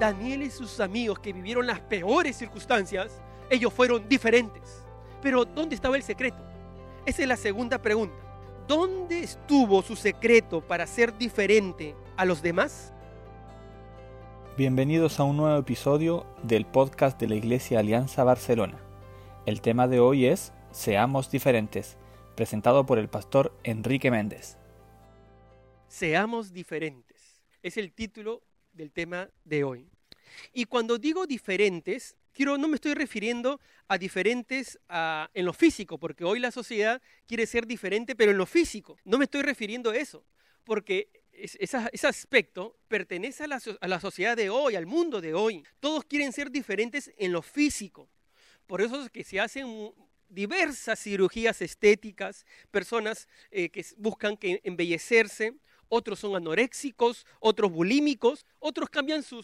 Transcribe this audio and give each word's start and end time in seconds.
Daniel 0.00 0.42
y 0.42 0.50
sus 0.50 0.80
amigos 0.80 1.18
que 1.18 1.32
vivieron 1.32 1.66
las 1.66 1.78
peores 1.78 2.34
circunstancias, 2.34 3.20
ellos 3.50 3.70
fueron 3.72 4.08
diferentes. 4.08 4.82
Pero 5.22 5.44
¿dónde 5.44 5.74
estaba 5.74 5.94
el 5.94 6.02
secreto? 6.02 6.42
Esa 7.04 7.22
es 7.22 7.28
la 7.28 7.36
segunda 7.36 7.80
pregunta. 7.80 8.16
¿Dónde 8.66 9.20
estuvo 9.20 9.82
su 9.82 9.96
secreto 9.96 10.66
para 10.66 10.86
ser 10.86 11.16
diferente 11.18 11.94
a 12.16 12.24
los 12.24 12.40
demás? 12.40 12.94
Bienvenidos 14.56 15.20
a 15.20 15.24
un 15.24 15.36
nuevo 15.36 15.58
episodio 15.58 16.24
del 16.42 16.64
podcast 16.64 17.20
de 17.20 17.28
la 17.28 17.34
Iglesia 17.34 17.80
Alianza 17.80 18.24
Barcelona. 18.24 18.78
El 19.44 19.60
tema 19.60 19.86
de 19.86 20.00
hoy 20.00 20.24
es 20.24 20.54
Seamos 20.70 21.30
diferentes, 21.30 21.98
presentado 22.36 22.86
por 22.86 22.98
el 22.98 23.10
pastor 23.10 23.52
Enrique 23.64 24.10
Méndez. 24.10 24.56
Seamos 25.88 26.54
diferentes. 26.54 27.44
Es 27.62 27.76
el 27.76 27.92
título 27.92 28.42
del 28.72 28.92
tema 28.92 29.28
de 29.44 29.64
hoy. 29.64 29.90
Y 30.52 30.64
cuando 30.64 30.98
digo 30.98 31.26
diferentes, 31.26 32.16
quiero, 32.32 32.58
no 32.58 32.68
me 32.68 32.76
estoy 32.76 32.94
refiriendo 32.94 33.60
a 33.88 33.98
diferentes 33.98 34.78
en 35.34 35.44
lo 35.44 35.52
físico, 35.52 35.98
porque 35.98 36.24
hoy 36.24 36.40
la 36.40 36.50
sociedad 36.50 37.00
quiere 37.26 37.46
ser 37.46 37.66
diferente, 37.66 38.14
pero 38.14 38.32
en 38.32 38.38
lo 38.38 38.46
físico. 38.46 38.96
No 39.04 39.18
me 39.18 39.24
estoy 39.24 39.42
refiriendo 39.42 39.90
a 39.90 39.96
eso, 39.96 40.24
porque 40.64 41.08
ese 41.32 42.06
aspecto 42.06 42.76
pertenece 42.88 43.44
a 43.44 43.88
la, 43.88 44.00
sociedad 44.00 44.36
de 44.36 44.50
hoy, 44.50 44.76
al 44.76 44.86
mundo 44.86 45.20
de 45.20 45.34
hoy. 45.34 45.64
Todos 45.80 46.04
quieren 46.04 46.32
ser 46.32 46.50
diferentes 46.50 47.12
en 47.16 47.32
lo 47.32 47.42
físico. 47.42 48.08
Por 48.66 48.82
eso 48.82 49.02
es 49.02 49.10
que 49.10 49.24
se 49.24 49.40
hacen 49.40 49.92
diversas 50.28 51.00
cirugías 51.00 51.60
estéticas, 51.60 52.46
personas 52.70 53.26
eh, 53.50 53.68
que 53.70 53.84
buscan 53.96 54.36
que 54.36 54.60
embellecerse, 54.64 55.54
otros 55.90 56.20
son 56.20 56.36
anoréxicos, 56.36 57.26
otros 57.40 57.70
bulímicos, 57.70 58.46
otros 58.60 58.88
cambian 58.88 59.22
su, 59.22 59.42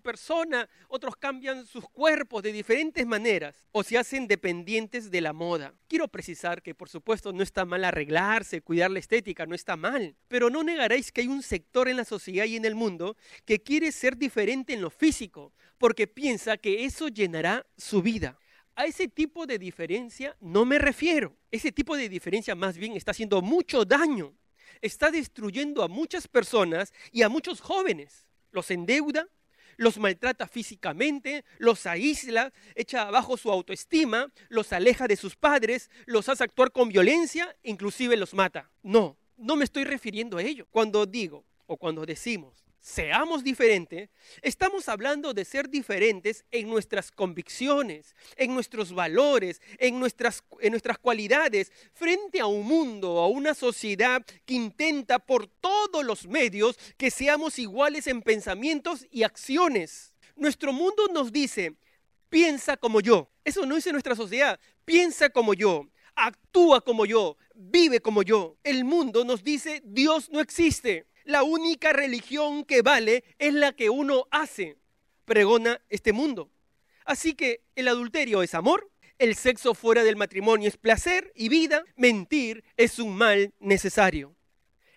persona, 0.00 0.68
otros 0.86 1.16
cambian 1.16 1.66
sus 1.66 1.88
cuerpos 1.88 2.42
de 2.42 2.52
diferentes 2.52 3.04
maneras 3.06 3.66
o 3.72 3.82
se 3.82 3.98
hacen 3.98 4.28
dependientes 4.28 5.10
de 5.10 5.20
la 5.20 5.32
moda. 5.32 5.74
Quiero 5.88 6.06
precisar 6.06 6.62
que 6.62 6.74
por 6.74 6.88
supuesto 6.88 7.32
no 7.32 7.42
está 7.42 7.64
mal 7.64 7.84
arreglarse, 7.84 8.60
cuidar 8.60 8.90
la 8.90 8.98
estética, 8.98 9.46
no 9.46 9.54
está 9.54 9.76
mal, 9.76 10.14
pero 10.28 10.50
no 10.50 10.62
negaréis 10.62 11.10
que 11.10 11.22
hay 11.22 11.28
un 11.28 11.42
sector 11.42 11.88
en 11.88 11.96
la 11.96 12.04
sociedad 12.04 12.44
y 12.44 12.56
en 12.56 12.66
el 12.66 12.74
mundo 12.74 13.16
que 13.44 13.62
quiere 13.62 13.90
ser 13.90 14.16
diferente 14.16 14.74
en 14.74 14.82
lo 14.82 14.90
físico 14.90 15.52
porque 15.78 16.06
piensa 16.06 16.58
que 16.58 16.84
eso 16.84 17.08
llenará 17.08 17.66
su 17.76 18.02
vida. 18.02 18.38
A 18.74 18.84
ese 18.84 19.08
tipo 19.08 19.46
de 19.46 19.58
diferencia 19.58 20.36
no 20.40 20.64
me 20.64 20.78
refiero. 20.78 21.34
Ese 21.50 21.72
tipo 21.72 21.96
de 21.96 22.08
diferencia 22.08 22.54
más 22.54 22.76
bien 22.76 22.92
está 22.92 23.12
haciendo 23.12 23.40
mucho 23.40 23.84
daño 23.84 24.34
está 24.80 25.10
destruyendo 25.10 25.82
a 25.82 25.88
muchas 25.88 26.28
personas 26.28 26.92
y 27.12 27.22
a 27.22 27.28
muchos 27.28 27.60
jóvenes. 27.60 28.26
Los 28.50 28.70
endeuda, 28.70 29.28
los 29.76 29.98
maltrata 29.98 30.46
físicamente, 30.46 31.44
los 31.58 31.86
aísla, 31.86 32.52
echa 32.74 33.02
abajo 33.02 33.36
su 33.36 33.50
autoestima, 33.50 34.32
los 34.48 34.72
aleja 34.72 35.06
de 35.06 35.16
sus 35.16 35.36
padres, 35.36 35.90
los 36.06 36.28
hace 36.28 36.44
actuar 36.44 36.72
con 36.72 36.88
violencia, 36.88 37.56
inclusive 37.62 38.16
los 38.16 38.34
mata. 38.34 38.70
No, 38.82 39.16
no 39.36 39.56
me 39.56 39.64
estoy 39.64 39.84
refiriendo 39.84 40.38
a 40.38 40.42
ello. 40.42 40.66
Cuando 40.70 41.06
digo 41.06 41.44
o 41.66 41.76
cuando 41.76 42.04
decimos 42.04 42.67
seamos 42.80 43.44
diferentes, 43.44 44.10
estamos 44.42 44.88
hablando 44.88 45.34
de 45.34 45.44
ser 45.44 45.68
diferentes 45.68 46.44
en 46.50 46.68
nuestras 46.68 47.10
convicciones, 47.10 48.14
en 48.36 48.54
nuestros 48.54 48.92
valores, 48.92 49.60
en 49.78 49.98
nuestras, 49.98 50.42
en 50.60 50.70
nuestras 50.72 50.98
cualidades, 50.98 51.72
frente 51.92 52.40
a 52.40 52.46
un 52.46 52.66
mundo, 52.66 53.18
a 53.18 53.28
una 53.28 53.54
sociedad 53.54 54.24
que 54.44 54.54
intenta 54.54 55.18
por 55.18 55.46
todos 55.46 56.04
los 56.04 56.26
medios 56.26 56.78
que 56.96 57.10
seamos 57.10 57.58
iguales 57.58 58.06
en 58.06 58.22
pensamientos 58.22 59.06
y 59.10 59.22
acciones. 59.22 60.14
Nuestro 60.36 60.72
mundo 60.72 61.08
nos 61.12 61.32
dice, 61.32 61.76
piensa 62.28 62.76
como 62.76 63.00
yo. 63.00 63.30
Eso 63.44 63.66
no 63.66 63.74
dice 63.74 63.92
nuestra 63.92 64.14
sociedad, 64.14 64.58
piensa 64.84 65.30
como 65.30 65.54
yo 65.54 65.88
actúa 66.18 66.80
como 66.80 67.06
yo, 67.06 67.36
vive 67.54 68.00
como 68.00 68.22
yo. 68.22 68.56
El 68.64 68.84
mundo 68.84 69.24
nos 69.24 69.44
dice, 69.44 69.80
Dios 69.84 70.30
no 70.30 70.40
existe 70.40 71.06
la 71.28 71.42
única 71.42 71.92
religión 71.92 72.64
que 72.64 72.80
vale 72.80 73.22
es 73.38 73.52
la 73.52 73.72
que 73.72 73.90
uno 73.90 74.26
hace, 74.30 74.78
pregona 75.26 75.78
este 75.90 76.14
mundo. 76.14 76.50
Así 77.04 77.34
que 77.34 77.60
el 77.76 77.88
adulterio 77.88 78.42
es 78.42 78.54
amor, 78.54 78.90
el 79.18 79.34
sexo 79.34 79.74
fuera 79.74 80.04
del 80.04 80.16
matrimonio 80.16 80.68
es 80.68 80.78
placer 80.78 81.30
y 81.36 81.50
vida, 81.50 81.84
mentir 81.96 82.64
es 82.78 82.98
un 82.98 83.14
mal 83.14 83.52
necesario. 83.60 84.34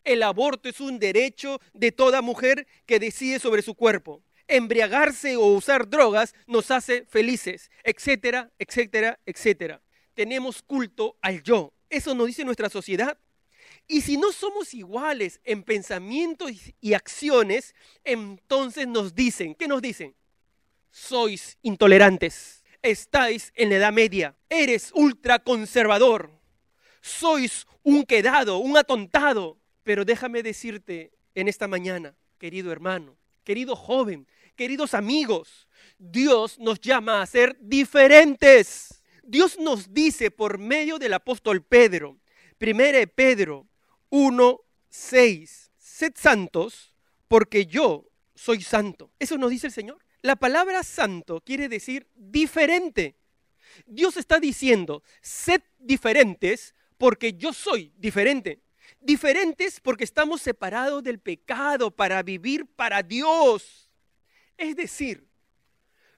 El 0.06 0.24
aborto 0.24 0.70
es 0.70 0.80
un 0.80 1.00
derecho 1.00 1.60
de 1.74 1.92
toda 1.92 2.22
mujer 2.22 2.66
que 2.86 2.98
decide 2.98 3.38
sobre 3.38 3.62
su 3.62 3.76
cuerpo. 3.76 4.24
Embriagarse 4.48 5.36
o 5.36 5.48
usar 5.48 5.90
drogas 5.90 6.34
nos 6.48 6.72
hace 6.72 7.06
felices, 7.08 7.70
etcétera, 7.84 8.54
etcétera, 8.58 9.20
etcétera. 9.26 9.82
Tenemos 10.14 10.62
culto 10.62 11.18
al 11.22 11.44
yo. 11.44 11.74
Eso 11.90 12.16
nos 12.16 12.28
dice 12.28 12.46
nuestra 12.46 12.70
sociedad. 12.70 13.18
Y 13.88 14.02
si 14.02 14.18
no 14.18 14.32
somos 14.32 14.74
iguales 14.74 15.42
en 15.44 15.64
pensamientos 15.64 16.52
y 16.80 16.94
acciones, 16.94 17.76
entonces 18.04 18.88
nos 18.88 19.14
dicen, 19.14 19.56
¿qué 19.56 19.68
nos 19.68 19.82
dicen? 19.82 20.16
Sois 20.92 21.58
intolerantes, 21.62 22.64
estáis 22.82 23.52
en 23.56 23.70
la 23.70 23.76
Edad 23.76 23.94
Media, 23.94 24.36
eres 24.50 24.92
ultraconservador, 24.94 26.32
sois 27.02 27.66
un 27.84 28.04
quedado, 28.04 28.58
un 28.58 28.78
atontado. 28.78 29.58
Pero 29.84 30.06
déjame 30.06 30.44
decirte 30.44 31.12
en 31.34 31.48
esta 31.48 31.68
mañana, 31.68 32.16
querido 32.38 32.72
hermano, 32.72 33.18
querido 33.44 33.76
joven, 33.76 34.28
queridos 34.56 34.94
amigos, 34.94 35.68
Dios 35.98 36.60
nos 36.60 36.80
llama 36.80 37.22
a 37.22 37.26
ser 37.26 37.58
diferentes. 37.60 39.02
Dios 39.24 39.58
nos 39.58 39.94
dice 39.94 40.30
por 40.30 40.60
medio 40.60 41.00
del 41.00 41.14
apóstol 41.14 41.64
Pedro, 41.64 42.20
primera 42.58 43.06
Pedro 43.08 43.68
1, 44.12 44.62
6. 44.90 45.72
Sed 45.78 46.14
santos 46.16 46.96
porque 47.28 47.66
yo 47.66 48.06
soy 48.36 48.62
santo. 48.62 49.12
Eso 49.18 49.38
nos 49.38 49.50
dice 49.50 49.68
el 49.68 49.74
Señor. 49.74 49.98
La 50.22 50.36
palabra 50.36 50.84
santo 50.84 51.42
quiere 51.42 51.68
decir 51.68 52.08
diferente. 52.16 53.16
Dios 53.86 54.18
está 54.18 54.40
diciendo, 54.40 55.04
sed 55.22 55.62
diferentes 55.80 56.76
porque 56.98 57.34
yo 57.34 57.54
soy 57.54 57.94
diferente. 57.98 58.62
Diferentes 59.00 59.80
porque 59.80 60.04
estamos 60.04 60.42
separados 60.42 61.02
del 61.04 61.20
pecado 61.20 61.90
para 61.90 62.22
vivir 62.22 62.68
para 62.68 63.02
Dios. 63.02 63.90
Es 64.58 64.76
decir, 64.76 65.28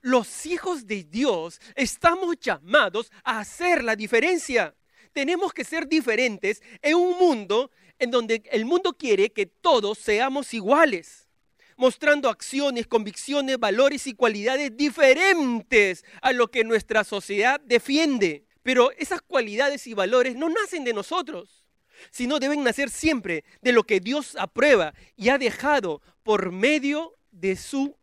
los 0.01 0.45
hijos 0.45 0.85
de 0.85 1.03
Dios 1.03 1.61
estamos 1.75 2.37
llamados 2.39 3.11
a 3.23 3.39
hacer 3.39 3.83
la 3.83 3.95
diferencia. 3.95 4.75
Tenemos 5.13 5.53
que 5.53 5.63
ser 5.63 5.87
diferentes 5.87 6.61
en 6.81 6.95
un 6.95 7.17
mundo 7.17 7.71
en 8.03 8.11
donde 8.11 8.43
el 8.51 8.65
mundo 8.65 8.93
quiere 8.93 9.31
que 9.31 9.45
todos 9.45 9.97
seamos 9.97 10.53
iguales, 10.53 11.29
mostrando 11.77 12.29
acciones, 12.29 12.85
convicciones, 12.85 13.57
valores 13.57 14.07
y 14.07 14.13
cualidades 14.13 14.75
diferentes 14.75 16.05
a 16.21 16.31
lo 16.31 16.51
que 16.51 16.63
nuestra 16.63 17.03
sociedad 17.03 17.59
defiende. 17.61 18.45
Pero 18.61 18.91
esas 18.91 19.21
cualidades 19.21 19.87
y 19.87 19.93
valores 19.93 20.35
no 20.35 20.49
nacen 20.49 20.83
de 20.83 20.93
nosotros, 20.93 21.65
sino 22.11 22.39
deben 22.39 22.63
nacer 22.63 22.89
siempre 22.89 23.43
de 23.61 23.71
lo 23.71 23.83
que 23.83 23.99
Dios 23.99 24.35
aprueba 24.37 24.93
y 25.15 25.29
ha 25.29 25.37
dejado 25.37 26.01
por 26.23 26.51
medio 26.51 27.15
de 27.31 27.55
su 27.55 27.97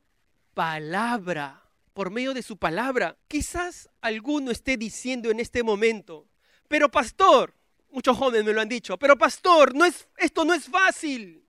palabra. 0.55 1.63
Por 1.93 2.11
medio 2.11 2.35
de 2.35 2.43
su 2.43 2.57
palabra. 2.57 3.17
Quizás 3.29 3.89
alguno 4.01 4.51
esté 4.51 4.77
diciendo 4.77 5.31
en 5.31 5.41
este 5.41 5.63
momento, 5.63 6.27
pero 6.69 6.91
pastor, 6.91 7.55
Muchos 7.91 8.17
jóvenes 8.17 8.45
me 8.45 8.53
lo 8.53 8.61
han 8.61 8.69
dicho, 8.69 8.97
pero 8.99 9.19
pastor, 9.19 9.75
esto 10.17 10.45
no 10.45 10.55
es 10.55 10.65
fácil. 10.65 11.45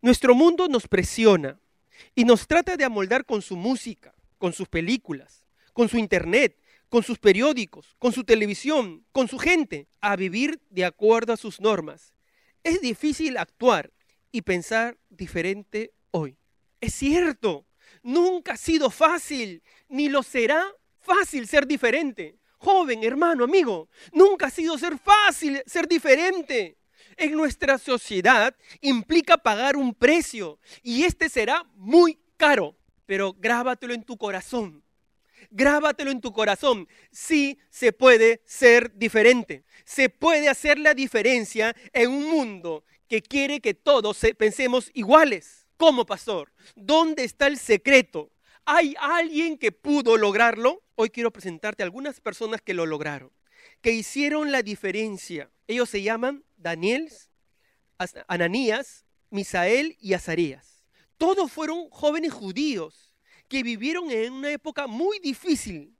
Nuestro 0.00 0.34
mundo 0.34 0.66
nos 0.66 0.88
presiona 0.88 1.60
y 2.14 2.24
nos 2.24 2.46
trata 2.48 2.76
de 2.76 2.84
amoldar 2.84 3.24
con 3.24 3.42
su 3.42 3.56
música, 3.56 4.12
con 4.38 4.52
sus 4.52 4.68
películas, 4.68 5.44
con 5.72 5.88
su 5.88 5.98
internet, 5.98 6.58
con 6.88 7.04
sus 7.04 7.18
periódicos, 7.18 7.94
con 7.98 8.12
su 8.12 8.24
televisión, 8.24 9.06
con 9.12 9.28
su 9.28 9.38
gente, 9.38 9.86
a 10.00 10.16
vivir 10.16 10.60
de 10.70 10.84
acuerdo 10.84 11.32
a 11.32 11.36
sus 11.36 11.60
normas. 11.60 12.12
Es 12.64 12.80
difícil 12.80 13.36
actuar 13.36 13.92
y 14.32 14.42
pensar 14.42 14.98
diferente 15.08 15.92
hoy. 16.10 16.36
Es 16.80 16.94
cierto, 16.94 17.64
nunca 18.02 18.54
ha 18.54 18.56
sido 18.56 18.90
fácil, 18.90 19.62
ni 19.88 20.08
lo 20.08 20.24
será 20.24 20.66
fácil 21.00 21.46
ser 21.46 21.66
diferente 21.66 22.41
joven, 22.62 23.02
hermano, 23.02 23.44
amigo, 23.44 23.88
nunca 24.12 24.46
ha 24.46 24.50
sido 24.50 24.78
ser 24.78 24.96
fácil, 24.98 25.62
ser 25.66 25.88
diferente. 25.88 26.78
En 27.16 27.32
nuestra 27.32 27.76
sociedad 27.76 28.54
implica 28.80 29.36
pagar 29.36 29.76
un 29.76 29.94
precio 29.94 30.58
y 30.82 31.02
este 31.02 31.28
será 31.28 31.64
muy 31.74 32.18
caro, 32.36 32.76
pero 33.04 33.34
grábatelo 33.34 33.92
en 33.92 34.04
tu 34.04 34.16
corazón. 34.16 34.82
Grábatelo 35.50 36.10
en 36.10 36.20
tu 36.20 36.32
corazón. 36.32 36.88
Sí 37.10 37.58
se 37.68 37.92
puede 37.92 38.42
ser 38.46 38.96
diferente. 38.96 39.64
Se 39.84 40.08
puede 40.08 40.48
hacer 40.48 40.78
la 40.78 40.94
diferencia 40.94 41.74
en 41.92 42.10
un 42.10 42.30
mundo 42.30 42.84
que 43.08 43.20
quiere 43.20 43.60
que 43.60 43.74
todos 43.74 44.18
pensemos 44.38 44.90
iguales. 44.94 45.66
¿Cómo, 45.76 46.06
pastor? 46.06 46.52
¿Dónde 46.76 47.24
está 47.24 47.48
el 47.48 47.58
secreto? 47.58 48.30
¿Hay 48.64 48.94
alguien 48.98 49.58
que 49.58 49.72
pudo 49.72 50.16
lograrlo? 50.16 50.81
Hoy 50.94 51.10
quiero 51.10 51.32
presentarte 51.32 51.82
algunas 51.82 52.20
personas 52.20 52.60
que 52.60 52.74
lo 52.74 52.84
lograron, 52.84 53.32
que 53.80 53.92
hicieron 53.92 54.52
la 54.52 54.62
diferencia. 54.62 55.50
Ellos 55.66 55.88
se 55.88 56.02
llaman 56.02 56.44
Daniel, 56.56 57.10
Ananías, 58.28 59.06
Misael 59.30 59.96
y 60.00 60.12
Azarías. 60.12 60.84
Todos 61.16 61.50
fueron 61.50 61.88
jóvenes 61.90 62.32
judíos 62.32 63.14
que 63.48 63.62
vivieron 63.62 64.10
en 64.10 64.34
una 64.34 64.50
época 64.50 64.86
muy 64.86 65.18
difícil, 65.20 65.96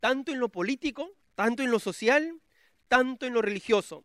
tanto 0.00 0.32
en 0.32 0.40
lo 0.40 0.48
político, 0.48 1.10
tanto 1.34 1.62
en 1.62 1.70
lo 1.70 1.78
social, 1.78 2.40
tanto 2.88 3.26
en 3.26 3.34
lo 3.34 3.42
religioso. 3.42 4.04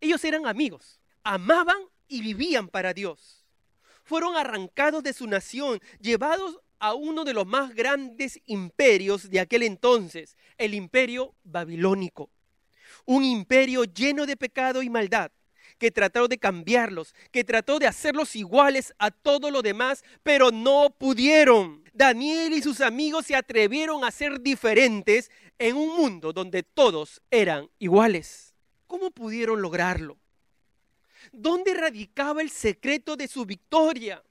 Ellos 0.00 0.24
eran 0.24 0.46
amigos, 0.46 1.00
amaban 1.24 1.78
y 2.06 2.22
vivían 2.22 2.68
para 2.68 2.94
Dios. 2.94 3.44
Fueron 4.04 4.36
arrancados 4.36 5.02
de 5.02 5.12
su 5.12 5.26
nación, 5.26 5.80
llevados 6.00 6.60
a 6.80 6.94
uno 6.94 7.24
de 7.24 7.34
los 7.34 7.46
más 7.46 7.74
grandes 7.74 8.40
imperios 8.46 9.30
de 9.30 9.40
aquel 9.40 9.62
entonces, 9.62 10.36
el 10.56 10.74
imperio 10.74 11.34
babilónico. 11.44 12.30
Un 13.04 13.24
imperio 13.24 13.84
lleno 13.84 14.26
de 14.26 14.36
pecado 14.36 14.82
y 14.82 14.90
maldad, 14.90 15.30
que 15.78 15.90
trató 15.90 16.28
de 16.28 16.38
cambiarlos, 16.38 17.14
que 17.30 17.44
trató 17.44 17.78
de 17.78 17.86
hacerlos 17.86 18.36
iguales 18.36 18.94
a 18.98 19.10
todo 19.10 19.50
lo 19.50 19.62
demás, 19.62 20.04
pero 20.22 20.50
no 20.50 20.90
pudieron. 20.90 21.84
Daniel 21.92 22.52
y 22.52 22.62
sus 22.62 22.80
amigos 22.80 23.26
se 23.26 23.36
atrevieron 23.36 24.04
a 24.04 24.10
ser 24.10 24.40
diferentes 24.40 25.30
en 25.58 25.76
un 25.76 25.96
mundo 25.96 26.32
donde 26.32 26.62
todos 26.62 27.20
eran 27.30 27.68
iguales. 27.78 28.54
¿Cómo 28.86 29.10
pudieron 29.10 29.60
lograrlo? 29.60 30.18
¿Dónde 31.32 31.74
radicaba 31.74 32.42
el 32.42 32.50
secreto 32.50 33.16
de 33.16 33.28
su 33.28 33.44
victoria? 33.44 34.22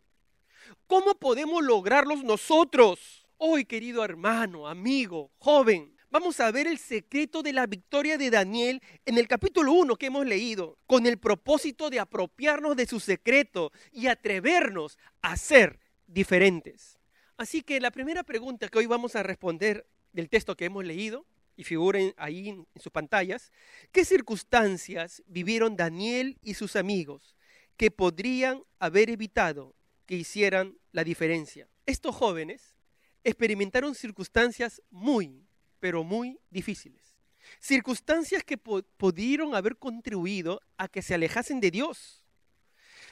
¿Cómo 0.87 1.15
podemos 1.15 1.61
lograrlos 1.65 2.23
nosotros? 2.23 3.27
Hoy, 3.35 3.65
querido 3.65 4.05
hermano, 4.05 4.69
amigo, 4.69 5.31
joven, 5.37 5.93
vamos 6.09 6.39
a 6.39 6.49
ver 6.49 6.65
el 6.65 6.77
secreto 6.77 7.43
de 7.43 7.51
la 7.51 7.67
victoria 7.67 8.17
de 8.17 8.29
Daniel 8.29 8.81
en 9.05 9.17
el 9.17 9.27
capítulo 9.27 9.73
1 9.73 9.97
que 9.97 10.05
hemos 10.05 10.25
leído, 10.25 10.77
con 10.85 11.05
el 11.05 11.17
propósito 11.17 11.89
de 11.89 11.99
apropiarnos 11.99 12.77
de 12.77 12.85
su 12.85 13.01
secreto 13.01 13.73
y 13.91 14.07
atrevernos 14.07 14.97
a 15.21 15.35
ser 15.35 15.77
diferentes. 16.07 16.97
Así 17.35 17.63
que 17.63 17.81
la 17.81 17.91
primera 17.91 18.23
pregunta 18.23 18.69
que 18.69 18.79
hoy 18.79 18.85
vamos 18.85 19.17
a 19.17 19.23
responder 19.23 19.85
del 20.13 20.29
texto 20.29 20.55
que 20.55 20.65
hemos 20.65 20.85
leído, 20.85 21.25
y 21.57 21.65
figuren 21.65 22.13
ahí 22.15 22.47
en, 22.47 22.65
sus 22.81 22.93
pantallas, 22.93 23.51
¿qué 23.91 24.05
circunstancias 24.05 25.21
vivieron 25.27 25.75
Daniel 25.75 26.37
y 26.41 26.53
sus 26.53 26.77
amigos 26.77 27.35
que 27.75 27.91
podrían 27.91 28.63
haber 28.79 29.09
evitado 29.09 29.75
que 30.07 30.15
hicieran 30.15 30.75
la 30.91 31.03
diferencia? 31.03 31.69
Estos 31.85 32.15
jóvenes 32.15 32.75
experimentaron 33.23 33.93
circunstancias 33.93 34.81
muy, 34.89 35.45
pero 35.79 36.03
muy 36.03 36.39
difíciles. 36.49 37.15
Circunstancias 37.59 38.43
que 38.43 38.57
pudieron 38.57 39.53
haber 39.53 39.77
contribuido 39.77 40.61
a 40.77 40.87
que 40.87 41.01
se 41.01 41.13
alejasen 41.13 41.59
de 41.59 41.71
Dios. 41.71 42.23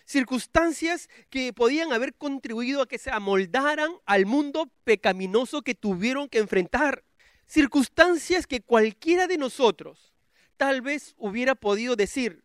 Circunstancias 0.05 1.09
que 1.29 1.53
podían 1.53 1.93
haber 1.93 2.15
contribuido 2.15 2.81
a 2.81 2.87
que 2.87 2.97
se 2.97 3.11
amoldaran 3.11 3.91
al 4.05 4.25
mundo 4.25 4.71
pecaminoso 4.83 5.61
que 5.61 5.75
tuvieron 5.75 6.29
que 6.29 6.39
enfrentar 6.39 7.03
circunstancias 7.47 8.47
que 8.47 8.61
cualquiera 8.61 9.27
de 9.27 9.37
nosotros 9.37 10.13
tal 10.57 10.81
vez 10.81 11.15
hubiera 11.17 11.55
podido 11.55 11.95
decir, 11.95 12.43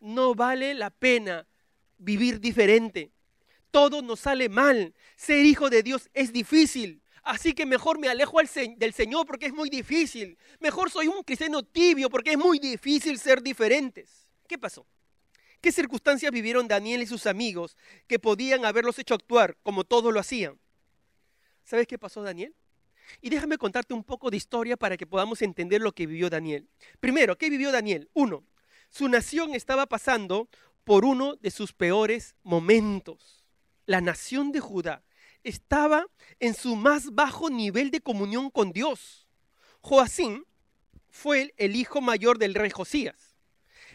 no 0.00 0.34
vale 0.34 0.74
la 0.74 0.90
pena 0.90 1.46
vivir 1.98 2.40
diferente. 2.40 3.10
Todo 3.70 4.02
nos 4.02 4.20
sale 4.20 4.48
mal. 4.48 4.94
Ser 5.16 5.44
hijo 5.44 5.70
de 5.70 5.82
Dios 5.82 6.08
es 6.14 6.32
difícil. 6.32 7.02
Así 7.22 7.52
que 7.52 7.66
mejor 7.66 7.98
me 7.98 8.08
alejo 8.08 8.38
del 8.76 8.94
Señor 8.94 9.26
porque 9.26 9.46
es 9.46 9.52
muy 9.52 9.68
difícil. 9.68 10.38
Mejor 10.60 10.90
soy 10.90 11.08
un 11.08 11.22
cristiano 11.22 11.62
tibio 11.62 12.08
porque 12.08 12.32
es 12.32 12.38
muy 12.38 12.58
difícil 12.58 13.18
ser 13.18 13.42
diferentes. 13.42 14.30
¿Qué 14.46 14.56
pasó? 14.56 14.86
¿Qué 15.60 15.72
circunstancias 15.72 16.32
vivieron 16.32 16.68
Daniel 16.68 17.02
y 17.02 17.06
sus 17.06 17.26
amigos 17.26 17.76
que 18.06 18.18
podían 18.18 18.64
haberlos 18.64 18.98
hecho 18.98 19.14
actuar 19.14 19.58
como 19.62 19.84
todos 19.84 20.14
lo 20.14 20.20
hacían? 20.20 20.58
¿Sabes 21.64 21.86
qué 21.86 21.98
pasó, 21.98 22.22
Daniel? 22.22 22.54
Y 23.20 23.28
déjame 23.28 23.58
contarte 23.58 23.92
un 23.92 24.04
poco 24.04 24.30
de 24.30 24.36
historia 24.36 24.76
para 24.76 24.96
que 24.96 25.06
podamos 25.06 25.42
entender 25.42 25.80
lo 25.80 25.92
que 25.92 26.06
vivió 26.06 26.30
Daniel. 26.30 26.68
Primero, 27.00 27.36
¿qué 27.36 27.50
vivió 27.50 27.72
Daniel? 27.72 28.08
Uno, 28.14 28.44
su 28.88 29.08
nación 29.08 29.54
estaba 29.54 29.86
pasando 29.86 30.48
por 30.84 31.04
uno 31.04 31.36
de 31.36 31.50
sus 31.50 31.72
peores 31.72 32.36
momentos. 32.42 33.37
La 33.88 34.02
nación 34.02 34.52
de 34.52 34.60
Judá 34.60 35.02
estaba 35.44 36.08
en 36.40 36.52
su 36.52 36.76
más 36.76 37.14
bajo 37.14 37.48
nivel 37.48 37.90
de 37.90 38.02
comunión 38.02 38.50
con 38.50 38.70
Dios. 38.70 39.26
Joacín 39.80 40.44
fue 41.08 41.54
el 41.56 41.74
hijo 41.74 42.02
mayor 42.02 42.36
del 42.36 42.54
rey 42.54 42.68
Josías. 42.68 43.38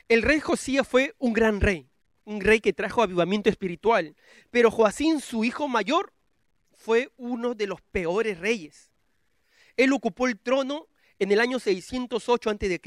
El 0.09 0.23
rey 0.23 0.39
Josías 0.39 0.87
fue 0.87 1.13
un 1.19 1.33
gran 1.33 1.61
rey, 1.61 1.91
un 2.23 2.41
rey 2.41 2.59
que 2.59 2.73
trajo 2.73 3.03
avivamiento 3.03 3.51
espiritual, 3.51 4.15
pero 4.49 4.71
Joacín, 4.71 5.21
su 5.21 5.43
hijo 5.43 5.67
mayor, 5.67 6.11
fue 6.71 7.11
uno 7.15 7.53
de 7.53 7.67
los 7.67 7.79
peores 7.83 8.39
reyes. 8.39 8.91
Él 9.77 9.93
ocupó 9.93 10.25
el 10.25 10.39
trono 10.39 10.87
en 11.19 11.31
el 11.31 11.39
año 11.39 11.59
608 11.59 12.49
a.C., 12.49 12.81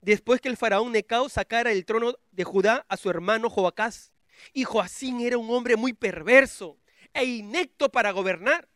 después 0.00 0.40
que 0.40 0.48
el 0.48 0.56
faraón 0.56 0.90
Necao 0.90 1.28
sacara 1.28 1.70
el 1.70 1.84
trono 1.84 2.16
de 2.32 2.42
Judá 2.42 2.84
a 2.88 2.96
su 2.96 3.08
hermano 3.08 3.48
Joacás. 3.48 4.12
Y 4.52 4.64
Joacín 4.64 5.20
era 5.20 5.38
un 5.38 5.50
hombre 5.50 5.76
muy 5.76 5.92
perverso 5.92 6.78
e 7.12 7.24
inecto 7.24 7.90
para 7.90 8.10
gobernar. 8.12 8.68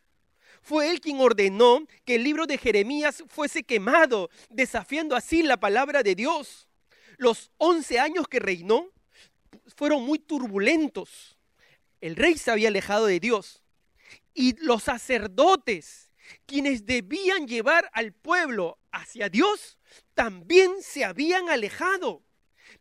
Fue 0.61 0.89
él 0.89 1.01
quien 1.01 1.19
ordenó 1.19 1.85
que 2.05 2.15
el 2.15 2.23
libro 2.23 2.45
de 2.45 2.57
Jeremías 2.57 3.23
fuese 3.27 3.63
quemado, 3.63 4.29
desafiando 4.49 5.15
así 5.15 5.43
la 5.43 5.57
palabra 5.57 6.03
de 6.03 6.15
Dios. 6.15 6.67
Los 7.17 7.51
once 7.57 7.99
años 7.99 8.27
que 8.27 8.39
reinó 8.39 8.89
fueron 9.75 10.03
muy 10.03 10.19
turbulentos. 10.19 11.37
El 12.01 12.15
rey 12.15 12.37
se 12.37 12.51
había 12.51 12.69
alejado 12.69 13.05
de 13.05 13.19
Dios 13.19 13.63
y 14.33 14.55
los 14.65 14.83
sacerdotes 14.83 16.09
quienes 16.45 16.85
debían 16.85 17.47
llevar 17.47 17.89
al 17.93 18.13
pueblo 18.13 18.79
hacia 18.91 19.29
Dios, 19.29 19.77
también 20.13 20.71
se 20.81 21.03
habían 21.03 21.49
alejado. 21.49 22.23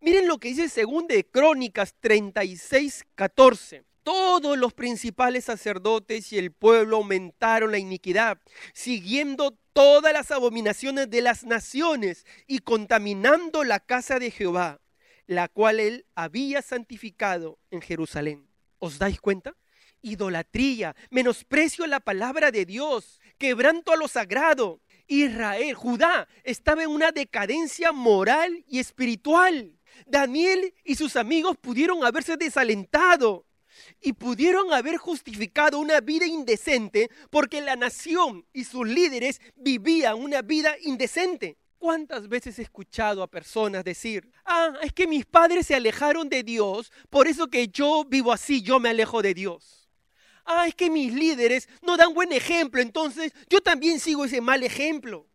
Miren 0.01 0.27
lo 0.27 0.39
que 0.39 0.49
dice 0.49 0.69
según 0.69 1.07
de 1.07 1.25
Crónicas 1.25 1.95
36, 2.01 3.05
14. 3.15 3.85
Todos 4.03 4.59
los 4.59 4.73
principales 4.73 5.45
sacerdotes 5.45 6.33
y 6.33 6.39
el 6.39 6.51
pueblo 6.51 6.97
aumentaron 6.97 7.71
la 7.71 7.79
iniquidad, 7.79 8.39
siguiendo 8.73 9.57
todas 9.73 10.13
las 10.13 10.33
abominaciones 10.33 11.09
de 11.09 11.23
las 11.23 11.45
naciones 11.45 12.27
y 12.49 12.59
contaminando 12.59 13.63
la 13.63 13.79
casa 13.79 14.19
de 14.19 14.33
Jehová, 14.33 14.81
la 15.27 15.47
cual 15.49 15.79
él 15.79 16.05
había 16.17 16.63
santificado 16.63 17.59
en 17.71 17.81
Jerusalén. 17.81 18.49
¿Os 18.79 18.99
dais 18.99 19.21
cuenta? 19.21 19.55
Idolatría, 20.03 20.97
menosprecio 21.11 21.85
a 21.85 21.89
la 21.89 22.01
palabra 22.01 22.51
de 22.51 22.67
Dios, 22.67 23.21
quebranto 23.39 23.93
a 23.93 23.97
lo 23.97 24.09
sagrado. 24.09 24.81
Israel, 25.07 25.75
Judá, 25.75 26.27
estaba 26.43 26.83
en 26.83 26.91
una 26.91 27.13
decadencia 27.13 27.93
moral 27.93 28.65
y 28.67 28.81
espiritual. 28.81 29.79
Daniel 30.07 30.75
y 30.85 30.95
sus 30.95 31.17
amigos 31.17 31.57
pudieron 31.61 32.05
haberse 32.05 32.37
desalentado 32.37 33.47
y 34.01 34.13
pudieron 34.13 34.73
haber 34.73 34.97
justificado 34.97 35.79
una 35.79 36.01
vida 36.01 36.27
indecente 36.27 37.11
porque 37.31 37.61
la 37.61 37.77
nación 37.77 38.47
y 38.53 38.65
sus 38.65 38.87
líderes 38.87 39.41
vivían 39.57 40.19
una 40.19 40.43
vida 40.43 40.75
indecente. 40.83 41.57
¿Cuántas 41.79 42.29
veces 42.29 42.59
he 42.59 42.63
escuchado 42.63 43.23
a 43.23 43.31
personas 43.31 43.83
decir, 43.83 44.31
ah, 44.45 44.73
es 44.83 44.93
que 44.93 45.09
mis 45.09 45.27
padres 45.27 45.67
se 45.67 45.75
alejaron 45.75 46.29
de 46.29 46.45
Dios, 46.45 46.93
por 47.11 47.27
eso 47.27 47.49
que 47.49 47.69
yo 47.69 48.05
vivo 48.05 48.33
así, 48.33 48.63
yo 48.63 48.79
me 48.79 48.91
alejo 48.91 49.21
de 49.21 49.35
Dios? 49.35 49.83
ah, 50.45 50.67
es 50.67 50.75
que 50.75 50.91
mis 50.91 51.13
líderes 51.13 51.69
no 51.83 51.97
dan 51.97 52.15
buen 52.15 52.33
ejemplo, 52.33 52.81
entonces 52.81 53.33
yo 53.49 53.61
también 53.61 54.01
sigo 54.01 54.25
ese 54.25 54.41
mal 54.41 54.63
ejemplo. 54.63 55.27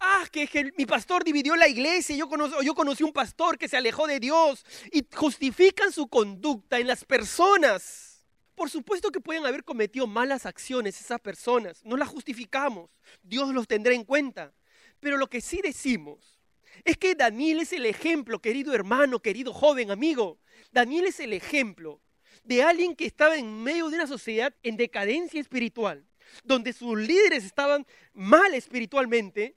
Ah, 0.00 0.24
que, 0.30 0.72
mi 0.76 0.86
pastor 0.86 1.24
dividió 1.24 1.56
la 1.56 1.68
iglesia, 1.68 2.14
yo, 2.14 2.28
yo 2.62 2.74
conocí 2.74 3.02
un 3.02 3.12
pastor 3.12 3.58
que 3.58 3.68
se 3.68 3.76
alejó 3.76 4.06
de 4.06 4.20
Dios 4.20 4.64
y 4.92 5.04
justifican 5.12 5.92
su 5.92 6.08
conducta 6.08 6.78
en 6.78 6.86
las 6.86 7.04
personas. 7.04 8.24
Por 8.54 8.70
supuesto 8.70 9.10
que 9.10 9.20
pueden 9.20 9.46
haber 9.46 9.64
cometido 9.64 10.06
malas 10.06 10.46
acciones 10.46 11.00
esas 11.00 11.20
personas, 11.20 11.84
no 11.84 11.96
las 11.96 12.08
justificamos, 12.08 12.90
Dios 13.22 13.52
los 13.54 13.66
tendrá 13.66 13.94
en 13.94 14.04
cuenta. 14.04 14.52
Pero 15.00 15.16
lo 15.16 15.28
que 15.28 15.40
sí 15.40 15.60
decimos 15.62 16.40
es 16.84 16.96
que 16.96 17.14
Daniel 17.14 17.60
es 17.60 17.72
el 17.72 17.86
ejemplo, 17.86 18.40
querido 18.40 18.74
hermano, 18.74 19.20
querido 19.20 19.52
joven, 19.52 19.90
amigo. 19.90 20.38
Daniel 20.72 21.06
es 21.06 21.20
el 21.20 21.32
ejemplo 21.32 22.00
de 22.44 22.62
alguien 22.62 22.94
que 22.96 23.06
estaba 23.06 23.36
en 23.36 23.62
medio 23.62 23.88
de 23.88 23.96
una 23.96 24.06
sociedad 24.06 24.54
en 24.62 24.76
decadencia 24.76 25.40
espiritual, 25.40 26.04
donde 26.44 26.72
sus 26.72 26.98
líderes 26.98 27.44
estaban 27.44 27.86
mal 28.12 28.54
espiritualmente, 28.54 29.54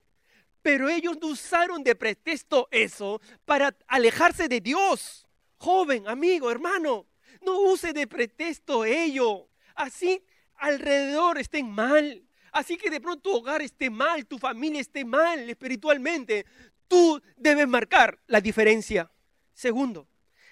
pero 0.61 0.89
ellos 0.89 1.17
no 1.21 1.27
usaron 1.27 1.83
de 1.83 1.95
pretexto 1.95 2.67
eso 2.71 3.21
para 3.45 3.75
alejarse 3.87 4.47
de 4.47 4.61
Dios. 4.61 5.27
Joven, 5.57 6.07
amigo, 6.07 6.51
hermano, 6.51 7.07
no 7.41 7.59
use 7.61 7.93
de 7.93 8.07
pretexto 8.07 8.85
ello. 8.85 9.49
Así 9.75 10.23
alrededor 10.55 11.39
estén 11.39 11.69
mal. 11.69 12.23
Así 12.51 12.77
que 12.77 12.89
de 12.89 13.01
pronto 13.01 13.21
tu 13.21 13.37
hogar 13.37 13.61
esté 13.61 13.89
mal, 13.89 14.25
tu 14.25 14.37
familia 14.37 14.81
esté 14.81 15.05
mal 15.05 15.49
espiritualmente. 15.49 16.45
Tú 16.87 17.21
debes 17.37 17.67
marcar 17.67 18.19
la 18.27 18.41
diferencia. 18.41 19.11
Segundo, 19.53 20.07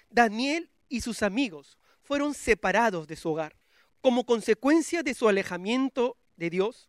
Daniel 0.08 0.70
y 0.88 1.02
sus 1.02 1.22
amigos 1.22 1.78
fueron 2.02 2.34
separados 2.34 3.06
de 3.06 3.16
su 3.16 3.30
hogar. 3.30 3.56
Como 4.00 4.24
consecuencia 4.24 5.02
de 5.02 5.14
su 5.14 5.28
alejamiento 5.28 6.16
de 6.36 6.50
Dios, 6.50 6.88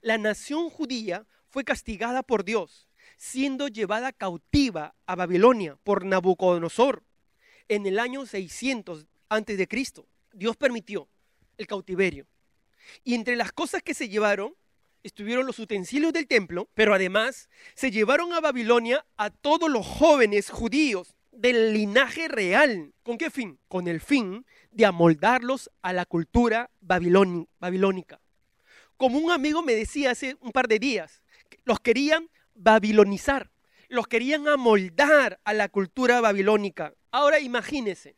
la 0.00 0.18
nación 0.18 0.70
judía 0.70 1.26
fue 1.54 1.62
castigada 1.62 2.24
por 2.24 2.44
Dios, 2.44 2.88
siendo 3.16 3.68
llevada 3.68 4.10
cautiva 4.10 4.96
a 5.06 5.14
Babilonia 5.14 5.78
por 5.84 6.04
Nabucodonosor 6.04 7.04
en 7.68 7.86
el 7.86 8.00
año 8.00 8.26
600 8.26 9.06
antes 9.28 9.56
de 9.56 9.68
Cristo. 9.68 10.08
Dios 10.32 10.56
permitió 10.56 11.08
el 11.56 11.68
cautiverio. 11.68 12.26
Y 13.04 13.14
entre 13.14 13.36
las 13.36 13.52
cosas 13.52 13.84
que 13.84 13.94
se 13.94 14.08
llevaron 14.08 14.56
estuvieron 15.04 15.46
los 15.46 15.60
utensilios 15.60 16.12
del 16.12 16.26
templo, 16.26 16.68
pero 16.74 16.92
además 16.92 17.48
se 17.76 17.92
llevaron 17.92 18.32
a 18.32 18.40
Babilonia 18.40 19.06
a 19.16 19.30
todos 19.30 19.70
los 19.70 19.86
jóvenes 19.86 20.50
judíos 20.50 21.14
del 21.30 21.72
linaje 21.72 22.26
real. 22.26 22.94
¿Con 23.04 23.16
qué 23.16 23.30
fin? 23.30 23.60
Con 23.68 23.86
el 23.86 24.00
fin 24.00 24.44
de 24.72 24.86
amoldarlos 24.86 25.70
a 25.82 25.92
la 25.92 26.04
cultura 26.04 26.72
babilónica. 26.80 28.20
Como 28.96 29.18
un 29.18 29.30
amigo 29.30 29.62
me 29.62 29.74
decía 29.74 30.12
hace 30.12 30.36
un 30.40 30.50
par 30.50 30.66
de 30.66 30.80
días, 30.80 31.22
los 31.64 31.80
querían 31.80 32.30
babilonizar, 32.54 33.50
los 33.88 34.06
querían 34.06 34.48
amoldar 34.48 35.40
a 35.44 35.52
la 35.52 35.68
cultura 35.68 36.20
babilónica. 36.20 36.94
Ahora 37.10 37.40
imagínense 37.40 38.16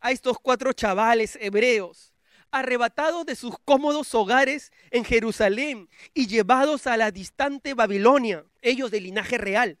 a 0.00 0.10
estos 0.10 0.38
cuatro 0.38 0.72
chavales 0.72 1.38
hebreos 1.40 2.14
arrebatados 2.54 3.26
de 3.26 3.34
sus 3.34 3.56
cómodos 3.64 4.14
hogares 4.14 4.70
en 4.92 5.04
Jerusalén 5.04 5.88
y 6.14 6.28
llevados 6.28 6.86
a 6.86 6.96
la 6.96 7.10
distante 7.10 7.74
Babilonia, 7.74 8.44
ellos 8.62 8.92
de 8.92 9.00
linaje 9.00 9.38
real. 9.38 9.76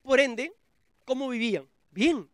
Por 0.00 0.18
ende, 0.18 0.54
¿cómo 1.04 1.28
vivían? 1.28 1.68
Bien. 1.90 2.30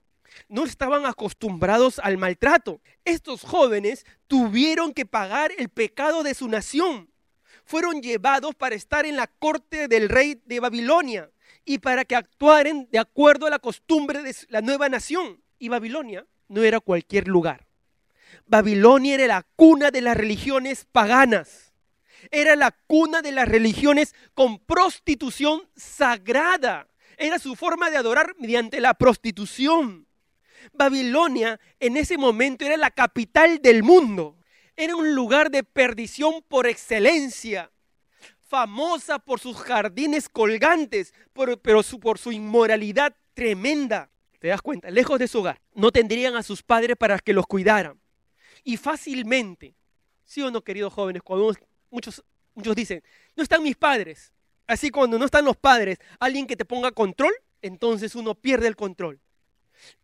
No 0.49 0.65
estaban 0.65 1.07
acostumbrados 1.07 1.99
al 1.99 2.19
maltrato. 2.19 2.81
Estos 3.05 3.43
jóvenes 3.43 4.07
tuvieron 4.29 4.95
que 4.95 5.07
pagar 5.07 5.51
el 5.59 5.69
pecado 5.69 6.23
de 6.23 6.35
su 6.35 6.49
nación. 6.49 7.11
Fueron 7.64 8.02
llevados 8.02 8.54
para 8.54 8.75
estar 8.75 9.06
en 9.06 9.16
la 9.16 9.26
corte 9.26 9.88
del 9.88 10.09
rey 10.09 10.40
de 10.44 10.61
Babilonia 10.61 11.30
y 11.64 11.78
para 11.78 12.04
que 12.04 12.16
actuaren 12.16 12.88
de 12.90 12.99
acuerdo 12.99 13.47
a 13.47 13.50
la 13.50 13.59
costumbre 13.59 14.23
de 14.23 14.35
la 14.49 14.61
nueva 14.61 14.88
nación. 14.88 15.42
Y 15.59 15.68
Babilonia 15.68 16.26
no 16.49 16.62
era 16.62 16.80
cualquier 16.80 17.26
lugar. 17.28 17.66
Babilonia 18.47 19.14
era 19.14 19.26
la 19.26 19.47
cuna 19.56 19.90
de 19.90 20.02
las 20.02 20.16
religiones 20.16 20.87
paganas. 20.90 21.73
Era 22.30 22.56
la 22.56 22.71
cuna 22.71 23.23
de 23.23 23.33
las 23.33 23.49
religiones 23.49 24.14
con 24.35 24.59
prostitución 24.59 25.68
sagrada. 25.76 26.88
Era 27.16 27.38
su 27.38 27.54
forma 27.56 27.90
de 27.90 27.97
adorar 27.97 28.35
mediante 28.38 28.80
la 28.80 28.94
prostitución. 28.94 30.06
Babilonia 30.73 31.61
en 31.80 31.97
ese 31.97 32.18
momento 32.18 32.64
era 32.64 32.76
la 32.76 32.90
capital 32.90 33.61
del 33.61 33.83
mundo. 33.83 34.38
Era 34.76 34.97
un 34.97 35.14
lugar 35.14 35.50
de 35.50 35.62
perdición 35.62 36.43
por 36.49 36.66
excelencia, 36.66 37.71
famosa 38.43 39.19
por 39.19 39.40
sus 39.40 39.57
jardines 39.57 40.28
colgantes, 40.28 41.14
pero 41.33 41.61
por 42.00 42.19
su 42.19 42.33
inmoralidad 42.33 43.14
tremenda. 43.35 44.11
¿Te 44.40 44.49
das 44.49 44.62
cuenta? 44.62 44.90
Lejos 44.90 45.19
de 45.19 45.28
su 45.28 45.40
hogar. 45.40 45.61
No 45.75 45.90
tendrían 45.90 46.37
a 46.37 46.43
sus 46.43 46.62
padres 46.62 46.97
para 46.97 47.19
que 47.19 47.33
los 47.33 47.47
cuidaran 47.47 47.99
y 48.64 48.76
fácilmente. 48.76 49.76
¿Sí 50.25 50.43
o 50.43 50.50
no, 50.50 50.62
queridos 50.62 50.93
jóvenes? 50.93 51.23
Cuando 51.23 51.54
muchos, 51.90 52.25
muchos 52.54 52.75
dicen, 52.75 53.02
no 53.37 53.43
están 53.43 53.62
mis 53.62 53.76
padres. 53.76 54.33
Así 54.66 54.90
cuando 54.90 55.19
no 55.19 55.26
están 55.26 55.45
los 55.45 55.57
padres, 55.57 55.99
alguien 56.19 56.47
que 56.47 56.57
te 56.57 56.64
ponga 56.64 56.90
control, 56.90 57.33
entonces 57.61 58.14
uno 58.14 58.35
pierde 58.35 58.66
el 58.66 58.76
control. 58.76 59.21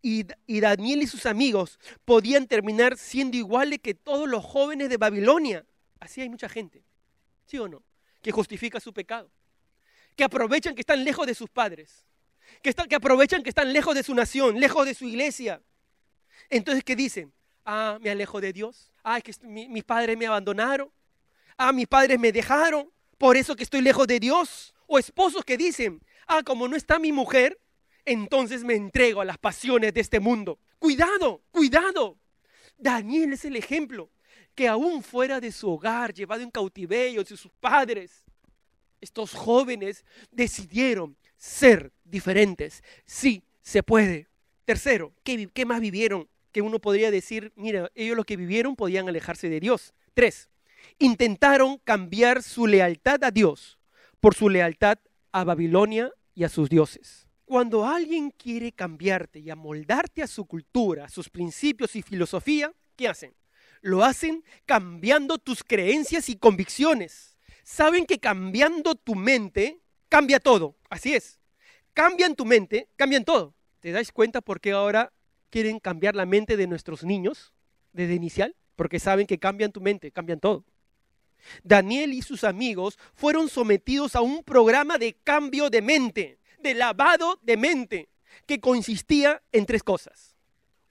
Y, 0.03 0.25
Daniel 0.61 1.03
y 1.03 1.07
sus 1.07 1.27
amigos 1.27 1.79
podían 2.05 2.47
terminar 2.47 2.97
siendo 2.97 3.37
iguales 3.37 3.81
que 3.83 3.95
todos 3.95 4.29
los 4.29 4.45
jóvenes 4.45 4.89
de 4.89 4.97
Babilonia. 4.97 5.65
Así 5.99 6.21
hay 6.21 6.29
mucha 6.29 6.49
gente, 6.49 6.83
¿sí 7.47 7.59
o 7.59 7.69
no? 7.69 7.83
Que 8.23 8.33
justifica 8.33 8.81
su 8.81 8.93
pecado. 8.93 9.31
Que 10.17 10.25
aprovechan 10.25 10.75
que 10.75 10.81
están 10.81 11.05
lejos 11.05 11.27
de 11.27 11.35
sus 11.35 11.49
padres. 11.49 12.05
Que, 12.63 12.71
están, 12.71 12.89
que 12.89 12.97
aprovechan 12.97 13.43
que 13.43 13.51
están 13.51 13.73
lejos 13.73 13.95
de 13.95 14.03
su 14.03 14.15
nación, 14.15 14.59
lejos 14.59 14.85
de 14.87 14.95
su 14.95 15.07
iglesia. 15.07 15.63
Entonces, 16.49 16.83
¿qué 16.85 16.97
dicen? 16.97 17.33
Ah, 17.65 17.99
me 18.01 18.11
alejo 18.11 18.41
de 18.41 18.53
Dios. 18.53 18.91
Ah, 19.03 19.21
que 19.21 19.33
mis 19.45 19.85
padres 19.85 20.17
me 20.17 20.27
abandonaron. 20.27 20.91
Ah, 21.57 21.73
mis 21.73 21.87
padres 21.87 22.19
me 22.19 22.33
dejaron. 22.33 22.91
Por 23.19 23.37
eso 23.37 23.55
que 23.55 23.63
estoy 23.63 23.83
lejos 23.83 24.07
de 24.07 24.19
Dios. 24.19 24.75
O 24.87 24.99
esposos 24.99 25.45
que 25.45 25.57
dicen, 25.57 26.03
ah, 26.27 26.43
como 26.43 26.67
no 26.67 26.77
está 26.77 26.99
mi 26.99 27.13
mujer, 27.13 27.59
entonces 28.05 28.65
me 28.65 28.75
entrego 28.75 29.21
a 29.21 29.25
las 29.25 29.39
pasiones 29.39 29.95
de 29.95 30.01
este 30.01 30.21
mundo. 30.21 30.59
Cuidado, 30.79 31.43
cuidado. 31.51 32.19
Daniel 32.79 33.35
es 33.35 33.45
el 33.45 33.57
ejemplo 33.57 34.11
que 34.55 34.69
aún 34.69 35.03
fuera 35.03 35.41
de 35.41 35.53
su 35.53 35.71
hogar, 35.71 36.13
llevado 36.13 36.43
en 36.43 36.51
cautiverio 36.51 37.23
de 37.23 37.37
sus 37.37 37.53
padres, 37.61 38.25
estos 39.01 39.33
jóvenes 39.33 40.05
decidieron 40.31 41.17
ser 41.37 41.93
diferentes. 42.05 42.83
Sí, 43.07 43.43
se 43.63 43.83
puede. 43.83 44.29
Tercero, 44.65 45.15
¿qué, 45.25 45.65
más 45.65 45.81
vivieron? 45.81 46.29
que 46.53 46.63
uno 46.63 46.81
podría 46.81 47.13
decir, 47.13 47.53
mira, 47.55 47.93
ellos 47.95 48.17
lo 48.17 48.25
que 48.25 48.37
vivieron 48.37 48.75
podían 48.75 49.09
alejarse 49.09 49.49
de 49.49 49.61
Dios. 49.61 49.95
Tres, 50.15 50.51
intentaron 50.99 51.79
cambiar 51.79 52.43
su 52.43 52.67
lealtad 52.67 53.23
a 53.23 53.31
Dios 53.31 53.79
por 54.19 54.35
su 54.35 54.49
lealtad 54.49 54.99
a 55.31 55.45
Babilonia 55.45 56.13
y 56.35 56.43
a 56.43 56.49
sus 56.49 56.69
dioses. 56.69 57.29
Cuando 57.51 57.85
alguien 57.85 58.31
quiere 58.31 58.71
cambiarte 58.71 59.41
y 59.41 59.51
amoldarte 59.51 60.23
a 60.23 60.29
su 60.29 60.45
cultura, 60.45 61.07
a 61.07 61.09
sus 61.09 61.29
principios 61.29 61.97
y 61.97 62.03
filosofía, 62.03 62.73
¿qué 62.95 63.09
hacen? 63.09 63.35
Lo 63.81 64.05
hacen 64.05 64.45
cambiando 64.67 65.37
tus 65.37 65.65
creencias 65.65 66.29
y 66.29 66.37
convicciones. 66.37 67.37
Saben 67.65 68.07
que 68.07 68.21
cambiando 68.21 68.95
tu 68.95 69.17
mente 69.17 69.81
cambia 70.09 70.39
todo. 70.39 70.77
Así 70.89 71.13
es. 71.13 71.41
Cambian 71.93 72.37
tu 72.37 72.45
mente, 72.45 72.89
cambian 72.95 73.25
todo. 73.25 73.57
¿Te 73.81 73.91
das 73.91 74.13
cuenta 74.13 74.41
por 74.41 74.61
qué 74.61 74.71
ahora 74.71 75.13
quieren 75.51 75.81
cambiar 75.81 76.15
la 76.15 76.27
mente 76.27 76.57
de 76.57 76.69
nuestros 76.69 77.03
niños 77.03 77.53
desde 77.93 78.15
inicial, 78.15 78.55
porque 78.77 79.01
saben 79.01 79.27
que 79.27 79.41
cambian 79.41 79.73
tu 79.73 79.81
mente, 79.81 80.13
cambian 80.13 80.39
todo. 80.39 80.65
Daniel 81.65 82.13
y 82.13 82.23
sus 82.23 82.45
amigos 82.45 82.97
fueron 83.17 83.49
sometidos 83.49 84.15
a 84.15 84.21
un 84.21 84.45
programa 84.45 84.99
de 84.99 85.15
cambio 85.15 85.69
de 85.69 85.83
mente, 85.83 86.40
de 86.63 86.75
lavado 86.75 87.39
de 87.43 87.57
mente, 87.57 88.09
que 88.47 88.61
consistía 88.61 89.43
en 89.53 89.67
tres 89.67 89.83
cosas. 89.83 90.37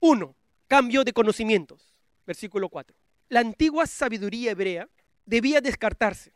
Uno, 0.00 0.36
cambio 0.66 1.04
de 1.04 1.12
conocimientos. 1.12 1.94
Versículo 2.26 2.68
4. 2.68 2.96
La 3.28 3.40
antigua 3.40 3.86
sabiduría 3.86 4.52
hebrea 4.52 4.88
debía 5.24 5.60
descartarse, 5.60 6.32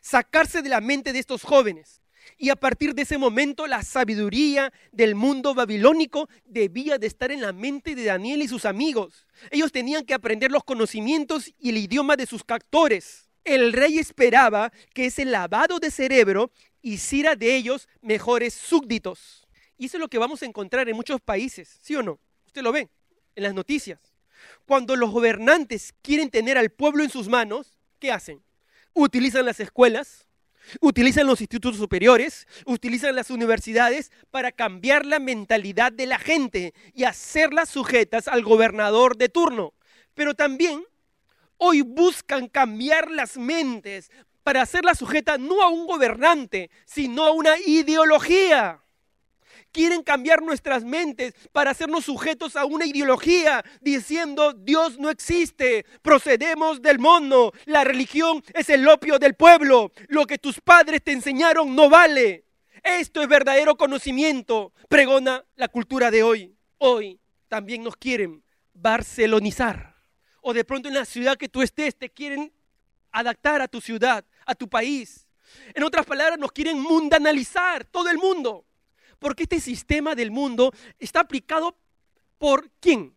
sacarse 0.00 0.62
de 0.62 0.68
la 0.68 0.80
mente 0.80 1.12
de 1.12 1.18
estos 1.18 1.42
jóvenes 1.42 2.00
y 2.38 2.50
a 2.50 2.56
partir 2.56 2.94
de 2.94 3.02
ese 3.02 3.18
momento 3.18 3.66
la 3.66 3.82
sabiduría 3.82 4.72
del 4.92 5.14
mundo 5.14 5.54
babilónico 5.54 6.28
debía 6.44 6.98
de 6.98 7.06
estar 7.06 7.30
en 7.30 7.40
la 7.40 7.52
mente 7.52 7.94
de 7.94 8.04
Daniel 8.04 8.42
y 8.42 8.48
sus 8.48 8.64
amigos. 8.64 9.26
Ellos 9.50 9.72
tenían 9.72 10.04
que 10.04 10.14
aprender 10.14 10.50
los 10.50 10.64
conocimientos 10.64 11.52
y 11.58 11.70
el 11.70 11.78
idioma 11.78 12.16
de 12.16 12.26
sus 12.26 12.44
captores. 12.44 13.30
El 13.44 13.72
rey 13.72 13.98
esperaba 13.98 14.72
que 14.94 15.06
ese 15.06 15.24
lavado 15.24 15.78
de 15.78 15.90
cerebro 15.90 16.52
hiciera 16.82 17.36
de 17.36 17.56
ellos 17.56 17.88
mejores 18.00 18.54
súbditos. 18.54 19.46
Y 19.76 19.86
eso 19.86 19.96
es 19.96 20.00
lo 20.00 20.08
que 20.08 20.18
vamos 20.18 20.42
a 20.42 20.46
encontrar 20.46 20.88
en 20.88 20.96
muchos 20.96 21.20
países, 21.20 21.78
¿sí 21.82 21.96
o 21.96 22.02
no? 22.02 22.20
Usted 22.46 22.62
lo 22.62 22.72
ve 22.72 22.88
en 23.34 23.42
las 23.42 23.54
noticias. 23.54 24.00
Cuando 24.66 24.96
los 24.96 25.10
gobernantes 25.10 25.94
quieren 26.02 26.30
tener 26.30 26.58
al 26.58 26.70
pueblo 26.70 27.02
en 27.02 27.10
sus 27.10 27.28
manos, 27.28 27.78
¿qué 27.98 28.12
hacen? 28.12 28.42
Utilizan 28.94 29.46
las 29.46 29.60
escuelas, 29.60 30.26
Utilizan 30.80 31.26
los 31.26 31.40
institutos 31.40 31.78
superiores, 31.78 32.46
utilizan 32.64 33.16
las 33.16 33.30
universidades 33.30 34.12
para 34.30 34.52
cambiar 34.52 35.04
la 35.04 35.18
mentalidad 35.18 35.90
de 35.90 36.06
la 36.06 36.18
gente 36.18 36.74
y 36.94 37.04
hacerlas 37.04 37.70
sujetas 37.70 38.28
al 38.28 38.42
gobernador 38.42 39.16
de 39.16 39.28
turno. 39.28 39.74
Pero 40.14 40.34
también 40.34 40.84
hoy 41.56 41.82
buscan 41.82 42.48
cambiar 42.48 43.10
las 43.10 43.36
mentes 43.36 44.10
para 44.42 44.62
hacerlas 44.62 44.98
sujetas 44.98 45.38
no 45.38 45.62
a 45.62 45.68
un 45.68 45.86
gobernante, 45.86 46.70
sino 46.84 47.24
a 47.24 47.32
una 47.32 47.58
ideología 47.58 48.80
quieren 49.72 50.02
cambiar 50.02 50.42
nuestras 50.42 50.84
mentes 50.84 51.34
para 51.52 51.70
hacernos 51.70 52.04
sujetos 52.04 52.56
a 52.56 52.64
una 52.64 52.86
ideología 52.86 53.64
diciendo 53.80 54.52
Dios 54.52 54.98
no 54.98 55.10
existe, 55.10 55.84
procedemos 56.02 56.82
del 56.82 56.98
mundo, 56.98 57.52
la 57.66 57.84
religión 57.84 58.42
es 58.54 58.68
el 58.70 58.86
opio 58.88 59.18
del 59.18 59.34
pueblo, 59.34 59.92
lo 60.08 60.26
que 60.26 60.38
tus 60.38 60.60
padres 60.60 61.02
te 61.02 61.12
enseñaron 61.12 61.74
no 61.74 61.88
vale. 61.88 62.44
Esto 62.82 63.22
es 63.22 63.28
verdadero 63.28 63.76
conocimiento, 63.76 64.72
pregona 64.88 65.44
la 65.56 65.68
cultura 65.68 66.10
de 66.10 66.22
hoy. 66.22 66.56
Hoy 66.78 67.20
también 67.48 67.82
nos 67.82 67.96
quieren 67.96 68.42
barcelonizar. 68.72 69.96
O 70.40 70.54
de 70.54 70.64
pronto 70.64 70.88
en 70.88 70.94
la 70.94 71.04
ciudad 71.04 71.36
que 71.36 71.50
tú 71.50 71.60
estés 71.60 71.96
te 71.96 72.08
quieren 72.08 72.50
adaptar 73.12 73.60
a 73.60 73.68
tu 73.68 73.80
ciudad, 73.80 74.24
a 74.46 74.54
tu 74.54 74.68
país. 74.68 75.26
En 75.74 75.82
otras 75.82 76.06
palabras, 76.06 76.38
nos 76.38 76.52
quieren 76.52 76.80
mundanalizar 76.80 77.84
todo 77.84 78.08
el 78.08 78.18
mundo. 78.18 78.66
Porque 79.18 79.42
este 79.42 79.60
sistema 79.60 80.14
del 80.14 80.30
mundo 80.30 80.72
está 80.98 81.20
aplicado 81.20 81.76
por 82.38 82.70
quién? 82.80 83.14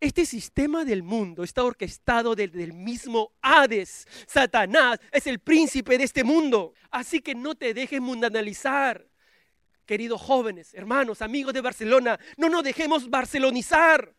Este 0.00 0.26
sistema 0.26 0.84
del 0.84 1.02
mundo 1.02 1.44
está 1.44 1.64
orquestado 1.64 2.34
desde 2.34 2.62
el 2.62 2.72
mismo 2.72 3.32
Hades. 3.40 4.06
Satanás 4.26 4.98
es 5.10 5.26
el 5.26 5.38
príncipe 5.38 5.96
de 5.96 6.04
este 6.04 6.22
mundo. 6.24 6.74
Así 6.90 7.20
que 7.20 7.34
no 7.34 7.54
te 7.54 7.72
dejes 7.72 8.00
mundanalizar. 8.00 9.08
Queridos 9.86 10.20
jóvenes, 10.20 10.72
hermanos, 10.74 11.20
amigos 11.20 11.52
de 11.52 11.60
Barcelona, 11.60 12.18
no 12.36 12.48
nos 12.48 12.62
dejemos 12.62 13.08
barcelonizar. 13.08 14.14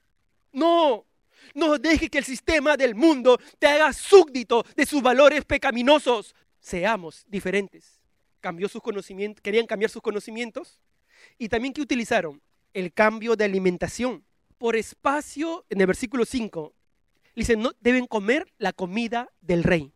No, 0.52 1.06
no 1.54 1.78
dejes 1.78 2.10
que 2.10 2.18
el 2.18 2.24
sistema 2.24 2.78
del 2.78 2.96
mundo 2.96 3.40
te 3.60 3.68
haga 3.68 3.94
súbdito 3.94 4.66
de 4.76 4.86
sus 4.86 5.02
valores 5.02 5.46
pecaminosos. 5.46 6.36
Seamos 6.60 7.26
diferentes. 7.28 8.02
Cambió 8.40 8.68
sus 8.68 8.82
conocimientos, 8.82 9.42
querían 9.42 9.68
cambiar 9.68 9.92
sus 9.92 10.02
conocimientos. 10.02 10.80
Y 11.38 11.50
también 11.50 11.74
que 11.74 11.82
utilizaron 11.82 12.42
el 12.74 12.94
cambio 12.94 13.36
de 13.36 13.46
alimentación. 13.46 14.24
Por 14.58 14.76
espacio, 14.76 15.66
en 15.70 15.82
el 15.82 15.88
versículo 15.88 16.26
5, 16.26 16.74
dicen, 17.36 17.62
no, 17.62 17.72
deben 17.82 18.06
comer 18.06 18.46
la 18.58 18.74
comida 18.74 19.32
del 19.42 19.64
rey. 19.64 19.92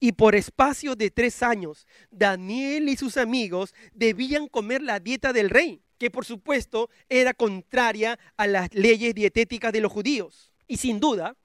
Y 0.00 0.12
por 0.12 0.34
espacio 0.34 0.96
de 0.96 1.10
tres 1.10 1.42
años, 1.42 1.86
Daniel 2.10 2.88
y 2.88 2.96
sus 2.96 3.16
amigos 3.16 3.74
debían 3.92 4.48
comer 4.48 4.82
la 4.82 5.00
dieta 5.00 5.32
del 5.32 5.50
rey, 5.50 5.82
que 5.98 6.10
por 6.10 6.24
supuesto 6.24 6.90
era 7.08 7.34
contraria 7.34 8.18
a 8.36 8.46
las 8.46 8.72
leyes 8.74 9.14
dietéticas 9.14 9.72
de 9.72 9.80
los 9.80 9.92
judíos. 9.92 10.52
Y 10.66 10.76
sin 10.78 11.00
duda, 11.00 11.36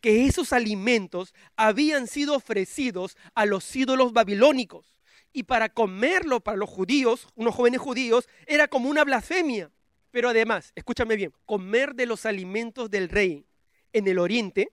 que 0.00 0.26
esos 0.26 0.52
alimentos 0.52 1.34
habían 1.56 2.06
sido 2.06 2.34
ofrecidos 2.36 3.16
a 3.34 3.46
los 3.46 3.74
ídolos 3.74 4.12
babilónicos. 4.12 4.96
Y 5.32 5.42
para 5.42 5.68
comerlo 5.68 6.40
para 6.40 6.56
los 6.56 6.70
judíos, 6.70 7.28
unos 7.34 7.54
jóvenes 7.54 7.80
judíos, 7.80 8.28
era 8.46 8.68
como 8.68 8.88
una 8.88 9.04
blasfemia. 9.04 9.70
Pero 10.10 10.30
además, 10.30 10.72
escúchame 10.74 11.16
bien, 11.16 11.32
comer 11.44 11.94
de 11.94 12.06
los 12.06 12.24
alimentos 12.24 12.90
del 12.90 13.08
rey 13.08 13.44
en 13.92 14.08
el 14.08 14.18
oriente 14.18 14.70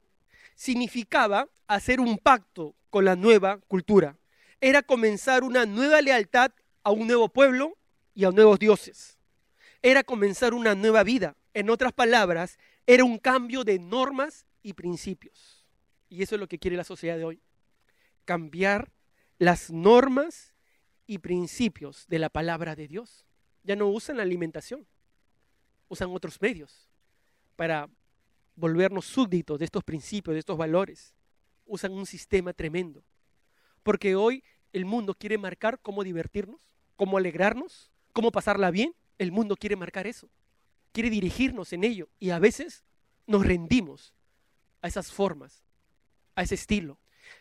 significaba 0.55 1.49
hacer 1.67 1.99
un 1.99 2.17
pacto 2.17 2.75
con 2.89 3.05
la 3.05 3.15
nueva 3.15 3.59
cultura. 3.67 4.17
Era 4.61 4.81
comenzar 4.81 5.43
una 5.43 5.65
nueva 5.65 6.01
lealtad 6.01 6.51
a 6.83 6.91
un 6.91 7.07
nuevo 7.07 7.27
pueblo 7.29 7.77
y 8.13 8.25
a 8.25 8.31
nuevos 8.31 8.59
dioses. 8.59 9.12
Era 9.83 10.03
comenzar 10.03 10.55
una 10.55 10.73
nueva 10.73 11.03
vida. 11.03 11.37
En 11.53 11.69
otras 11.69 11.93
palabras, 11.93 12.57
era 12.87 13.03
un 13.03 13.19
cambio 13.19 13.63
de 13.63 13.77
normas 13.77 14.47
y 14.63 14.73
principios. 14.73 15.63
Y 16.09 16.23
eso 16.23 16.33
es 16.35 16.41
lo 16.41 16.47
que 16.47 16.57
quiere 16.57 16.75
la 16.75 16.83
sociedad 16.83 17.17
de 17.17 17.25
hoy. 17.25 17.41
Cambiar 18.25 18.91
las 19.37 19.69
normas 19.69 20.55
y 21.05 21.19
principios 21.19 22.07
de 22.07 22.17
la 22.17 22.29
palabra 22.29 22.75
de 22.75 22.87
Dios. 22.87 23.27
Ya 23.61 23.75
no 23.75 23.87
usan 23.89 24.17
la 24.17 24.23
alimentación, 24.23 24.87
usan 25.87 26.09
otros 26.09 26.41
medios 26.41 26.89
para 27.55 27.87
volvernos 28.55 29.05
súbditos 29.05 29.59
de 29.59 29.65
estos 29.65 29.83
principios, 29.83 30.33
de 30.33 30.39
estos 30.39 30.57
valores 30.57 31.13
usan 31.65 31.93
un 31.93 32.05
sistema 32.05 32.53
tremendo. 32.53 33.03
Porque 33.83 34.15
hoy 34.15 34.43
el 34.71 34.85
mundo 34.85 35.13
quiere 35.13 35.37
marcar 35.37 35.79
cómo 35.79 36.03
divertirnos, 36.03 36.59
cómo 36.95 37.17
alegrarnos, 37.17 37.91
cómo 38.13 38.31
pasarla 38.31 38.71
bien. 38.71 38.95
El 39.17 39.31
mundo 39.31 39.55
quiere 39.55 39.75
marcar 39.75 40.07
eso. 40.07 40.29
Quiere 40.91 41.09
dirigirnos 41.09 41.73
en 41.73 41.83
ello. 41.83 42.09
Y 42.19 42.29
a 42.29 42.39
veces 42.39 42.83
nos 43.25 43.45
rendimos 43.45 44.13
a 44.81 44.87
esas 44.87 45.11
formas, 45.11 45.63
a 46.35 46.43
ese 46.43 46.55
estilo. 46.55 46.97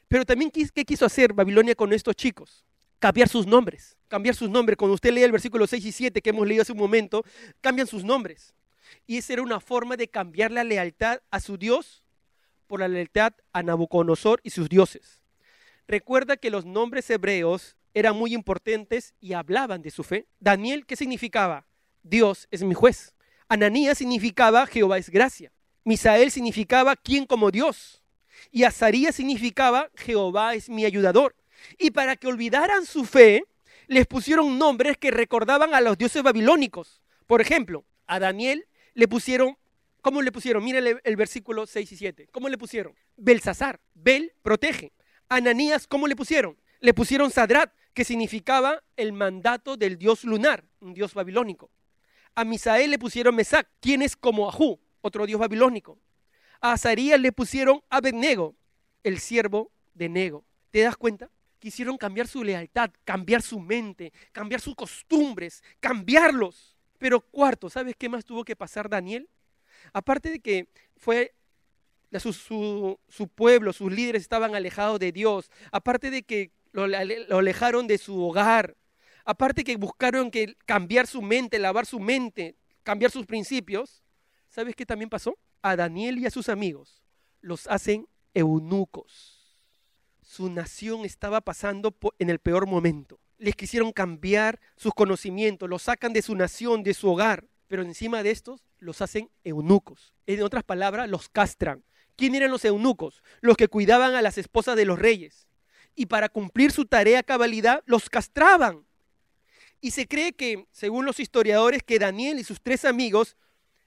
Pero 0.09 0.25
también, 0.25 0.51
¿qué 0.51 0.85
quiso 0.85 1.05
hacer 1.05 1.33
Babilonia 1.33 1.75
con 1.75 1.93
estos 1.93 2.15
chicos? 2.15 2.65
Cambiar 2.99 3.29
sus 3.29 3.47
nombres. 3.47 3.97
Cambiar 4.09 4.35
sus 4.35 4.49
nombres. 4.49 4.77
Cuando 4.77 4.95
usted 4.95 5.13
lee 5.13 5.23
el 5.23 5.33
versículo 5.33 5.67
6 5.67 5.85
y 5.85 5.93
7 5.93 6.23
que 6.23 6.31
hemos 6.31 6.47
leído 6.47 6.63
hace 6.63 6.73
un 6.73 6.79
momento, 6.79 7.25
cambian 7.61 7.87
sus 7.87 8.05
nombres. 8.05 8.55
Y 9.07 9.17
esa 9.19 9.33
era 9.33 9.43
una 9.43 9.61
forma 9.61 9.97
de 9.97 10.09
cambiar 10.09 10.51
la 10.51 10.65
lealtad 10.65 11.21
a 11.31 11.41
su 11.41 11.57
Dios 11.57 12.03
por 12.67 12.81
la 12.81 12.89
lealtad 12.89 13.35
a 13.53 13.63
Nabucodonosor 13.63 14.41
y 14.43 14.51
sus 14.51 14.69
dioses. 14.69 15.21
Recuerda 15.87 16.37
que 16.37 16.51
los 16.51 16.65
nombres 16.65 17.11
hebreos 17.11 17.77
eran 17.95 18.17
muy 18.17 18.35
importantes 18.35 19.15
y 19.21 19.33
hablaban 19.33 19.83
de 19.83 19.91
su 19.91 20.03
fe. 20.03 20.27
Daniel, 20.41 20.87
¿qué 20.87 20.97
significaba? 20.97 21.67
Dios 22.03 22.49
es 22.51 22.63
mi 22.63 22.75
juez. 22.75 23.15
Ananías 23.49 23.99
significaba 23.99 24.67
Jehová 24.67 24.99
es 24.99 25.11
gracia. 25.11 25.53
Misael 25.85 26.31
significaba 26.31 26.97
quién 26.97 27.27
como 27.27 27.51
Dios. 27.51 28.03
Y 28.51 28.65
Azarías 28.65 29.15
significaba 29.15 29.91
Jehová 29.95 30.55
es 30.55 30.69
mi 30.69 30.85
ayudador. 30.85 31.37
Y 31.79 31.91
para 31.91 32.17
que 32.17 32.27
olvidaran 32.27 32.87
su 32.87 33.05
fe, 33.05 33.45
les 33.87 34.07
pusieron 34.07 34.59
nombres 34.59 34.97
que 34.97 35.11
recordaban 35.11 35.75
a 35.75 35.81
los 35.81 35.99
dioses 35.99 36.23
babilónicos. 36.23 37.03
Por 37.27 37.41
ejemplo, 37.41 37.85
a 38.07 38.19
Daniel 38.19 38.67
le 38.95 39.09
pusieron 39.09 39.57
¿Cómo 40.03 40.21
le 40.21 40.33
pusieron? 40.33 40.65
Mire 40.65 41.01
el, 41.05 41.17
versículo 41.17 41.65
6 41.65 41.93
y 41.93 41.97
7. 41.97 42.29
¿Cómo 42.33 42.49
le 42.49 42.59
pusieron? 42.59 42.93
Belsasar. 43.17 43.81
Bel 43.95 44.33
protege. 44.43 44.93
Ananías, 45.29 45.87
¿cómo 45.87 46.09
le 46.09 46.17
pusieron? 46.17 46.59
Le 46.81 46.93
pusieron 46.93 47.31
Sadrat, 47.31 47.73
que 47.95 48.05
significaba 48.05 48.83
el 48.97 49.13
mandato 49.13 49.77
del 49.77 49.99
dios 49.99 50.25
lunar, 50.25 50.65
un 50.81 50.95
dios 50.95 51.15
babilónico. 51.15 51.71
A 52.35 52.45
Misael 52.45 52.91
le 52.91 52.99
pusieron 52.99 53.35
Mesac, 53.35 53.69
quien 53.81 54.03
es 54.03 54.17
como 54.17 54.49
Ajú, 54.49 54.81
otro 55.03 55.27
dios 55.27 55.39
babilónico. 55.39 55.99
A 56.61 56.73
Azarías 56.73 57.21
le 57.21 57.33
pusieron 57.33 57.83
Abednego, 57.91 58.55
el 59.03 59.19
siervo 59.19 59.71
de 59.95 60.09
Nego. 60.09 60.45
¿Te 60.71 60.81
das 60.81 60.97
cuenta? 60.97 61.31
Quisieron 61.59 61.99
cambiar 61.99 62.27
su 62.27 62.43
lealtad, 62.43 62.91
cambiar 63.05 63.43
su 63.43 63.61
mente, 63.61 64.13
cambiar 64.33 64.61
sus 64.61 64.75
costumbres, 64.75 65.63
cambiarlos. 65.81 66.77
Pero 66.99 67.21
cuarto, 67.21 67.69
¿sabes 67.69 67.95
qué 67.97 68.09
más 68.09 68.25
tuvo 68.25 68.45
que 68.45 68.57
pasar 68.57 68.89
Daniel? 68.89 69.29
Aparte 69.93 70.31
de 70.31 70.41
que 70.41 70.69
fue 70.97 71.35
su, 72.21 72.99
pueblo, 73.35 73.73
sus 73.73 73.93
líderes 73.93 74.23
estaban 74.23 74.55
alejados 74.55 74.99
de 74.99 75.13
Dios, 75.13 75.51
aparte 75.71 76.11
de 76.11 76.23
que 76.23 76.51
lo, 76.73 76.85
alejaron 76.85 77.87
de 77.87 77.99
su 77.99 78.23
hogar, 78.23 78.77
aparte 79.25 79.65
que 79.65 79.77
buscaron 79.77 80.31
que 80.31 80.57
cambiar 80.67 81.07
su 81.07 81.23
mente, 81.23 81.59
lavar 81.59 81.87
su 81.87 82.01
mente, 82.01 82.57
cambiar 82.83 83.11
sus 83.11 83.27
principios, 83.27 84.03
¿sabes 84.49 84.75
qué 84.75 84.85
también 84.85 85.11
pasó? 85.11 85.39
A 85.63 85.77
Daniel 85.77 86.19
y 86.19 86.27
a 86.27 86.31
sus 86.31 86.49
amigos 86.49 87.03
los 87.41 87.67
hacen 87.67 88.07
eunucos. 88.35 89.61
Su 90.23 90.49
nación 90.51 91.05
estaba 91.05 91.41
pasando 91.41 91.95
en 92.19 92.31
el 92.31 92.39
peor 92.39 92.67
momento. 92.67 93.21
Les 93.39 93.55
quisieron 93.55 93.93
cambiar 93.93 94.61
sus 94.77 94.95
conocimientos, 94.95 95.69
los 95.69 95.83
sacan 95.83 96.13
de 96.13 96.23
su 96.23 96.35
nación, 96.35 96.83
de 96.83 96.95
su 96.95 97.11
hogar 97.11 97.47
pero 97.73 97.85
encima 97.85 98.23
de 98.23 98.31
estos 98.31 98.67
los 98.81 99.01
hacen 99.01 99.31
eunucos. 99.45 100.13
En 100.27 100.43
otras 100.43 100.63
palabras, 100.63 101.09
los 101.09 101.31
castran. 101.31 101.83
¿Quién 102.17 102.35
eran 102.35 102.51
los 102.51 102.67
eunucos? 102.67 103.23
Los 103.41 103.57
que 103.57 103.69
cuidaban 103.69 104.15
a 104.15 104.21
las 104.21 104.37
esposas 104.37 104.77
de 104.77 104.85
los 104.85 104.99
reyes. 104.99 105.49
Y 105.95 106.07
para 106.07 106.29
cumplir 106.29 106.73
su 106.73 106.85
tarea 106.85 107.23
cabalidad, 107.23 107.83
los 107.87 108.09
castraban. 108.09 108.87
Y 109.81 109.91
se 109.91 110.07
cree 110.07 110.33
que, 110.33 110.67
según 110.71 111.05
los 111.05 111.21
historiadores, 111.21 111.83
que 111.83 111.99
Daniel 111.99 112.39
y 112.39 112.45
sus 112.45 112.61
tres 112.63 112.85
amigos 112.85 113.37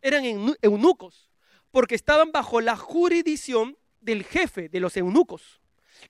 eran 0.01 0.23
eunucos, 0.61 1.31
porque 1.71 1.95
estaban 1.95 2.31
bajo 2.31 2.61
la 2.61 2.75
jurisdicción 2.75 3.77
del 4.01 4.23
jefe 4.23 4.69
de 4.69 4.79
los 4.79 4.95
eunucos. 4.97 5.61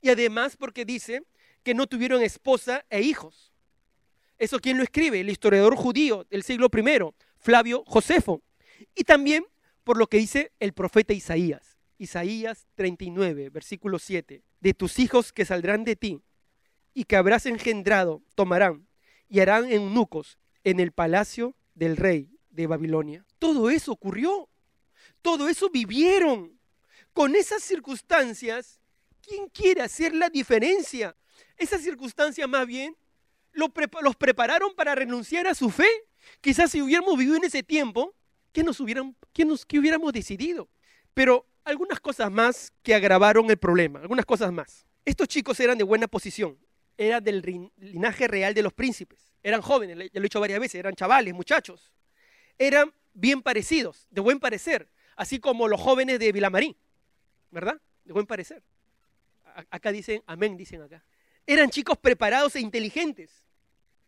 Y 0.02 0.10
además 0.10 0.58
porque 0.58 0.86
dice 0.86 1.24
que 1.64 1.74
no 1.74 1.88
tuvieron 1.88 2.22
esposa 2.22 2.86
e 2.90 3.02
hijos. 3.02 3.54
¿Eso 4.38 4.60
quién 4.60 4.78
lo 4.78 4.84
escribe? 4.84 5.22
El 5.22 5.30
historiador 5.30 5.76
judío 5.76 6.26
del 6.30 6.44
siglo 6.44 6.68
I, 6.74 7.14
Flavio 7.40 7.84
Josefo. 7.88 8.42
Y 8.94 9.04
también 9.04 9.46
por 9.84 9.98
lo 9.98 10.08
que 10.08 10.18
dice 10.18 10.52
el 10.60 10.74
profeta 10.74 11.14
Isaías. 11.14 11.75
Isaías 11.98 12.68
39, 12.76 13.50
versículo 13.50 14.00
7. 14.00 14.44
De 14.60 14.74
tus 14.74 15.00
hijos 15.00 15.32
que 15.32 15.46
saldrán 15.46 15.84
de 15.84 15.96
ti 15.96 16.22
y 16.94 17.06
que 17.06 17.16
habrás 17.16 17.46
engendrado, 17.46 18.24
tomarán 18.36 18.88
y 19.28 19.40
harán 19.40 19.72
eunucos 19.72 20.38
en 20.64 20.80
el 20.80 20.92
palacio 20.92 21.56
del 21.74 21.98
rey 21.98 22.30
de 22.50 22.68
Babilonia. 22.68 23.26
Todo 23.40 23.70
eso 23.70 23.92
ocurrió. 23.92 24.50
Todo 25.22 25.50
eso 25.50 25.70
vivieron. 25.70 26.60
Con 27.14 27.36
esas 27.36 27.64
circunstancias, 27.64 28.80
¿quién 29.22 29.48
quiere 29.50 29.82
hacer 29.82 30.14
la 30.14 30.30
diferencia? 30.30 31.16
Esas 31.58 31.82
circunstancias 31.82 32.48
más 32.48 32.68
bien 32.68 32.96
los 33.54 34.16
prepararon 34.18 34.76
para 34.76 34.96
renunciar 34.96 35.48
a 35.48 35.56
su 35.56 35.70
fe. 35.70 35.88
Quizás 36.42 36.72
si 36.72 36.82
hubiéramos 36.82 37.18
vivido 37.18 37.38
en 37.38 37.46
ese 37.46 37.64
tiempo, 37.64 38.14
¿qué, 38.52 38.64
nos 38.64 38.80
hubieran, 38.80 39.16
qué, 39.34 39.46
nos, 39.46 39.66
qué 39.66 39.80
hubiéramos 39.80 40.12
decidido? 40.12 40.70
Pero 41.14 41.48
algunas 41.66 42.00
cosas 42.00 42.32
más 42.32 42.72
que 42.84 42.96
agravaron 42.96 43.50
el 43.50 43.58
problema, 43.58 44.00
algunas 44.00 44.26
cosas 44.26 44.52
más. 44.54 44.86
Estos 45.04 45.28
chicos 45.28 45.60
eran 45.60 45.78
de 45.78 45.84
buena 45.84 46.08
posición, 46.08 46.58
eran 46.98 47.24
del 47.24 47.72
linaje 47.78 48.28
real 48.28 48.54
de 48.54 48.62
los 48.64 48.72
príncipes, 48.72 49.34
eran 49.44 49.62
jóvenes, 49.62 49.98
ya 49.98 50.04
lo 50.14 50.20
he 50.20 50.22
dicho 50.22 50.40
varias 50.40 50.60
veces, 50.60 50.76
eran 50.76 50.96
chavales, 50.96 51.34
muchachos, 51.34 51.92
eran 52.58 52.94
bien 53.14 53.42
parecidos, 53.42 54.08
de 54.10 54.22
buen 54.22 54.40
parecer, 54.40 54.88
así 55.16 55.40
como 55.40 55.68
los 55.68 55.82
jóvenes 55.82 56.20
de 56.20 56.32
Vilamarín, 56.32 56.78
¿verdad? 57.52 57.82
De 58.04 58.14
buen 58.14 58.26
parecer. 58.26 58.64
acá 59.70 59.92
dicen, 59.92 60.22
amén, 60.28 60.56
dicen 60.58 60.82
acá. 60.82 61.04
Eran 61.48 61.70
chicos 61.70 61.98
preparados 61.98 62.56
e 62.56 62.60
inteligentes. 62.60 63.46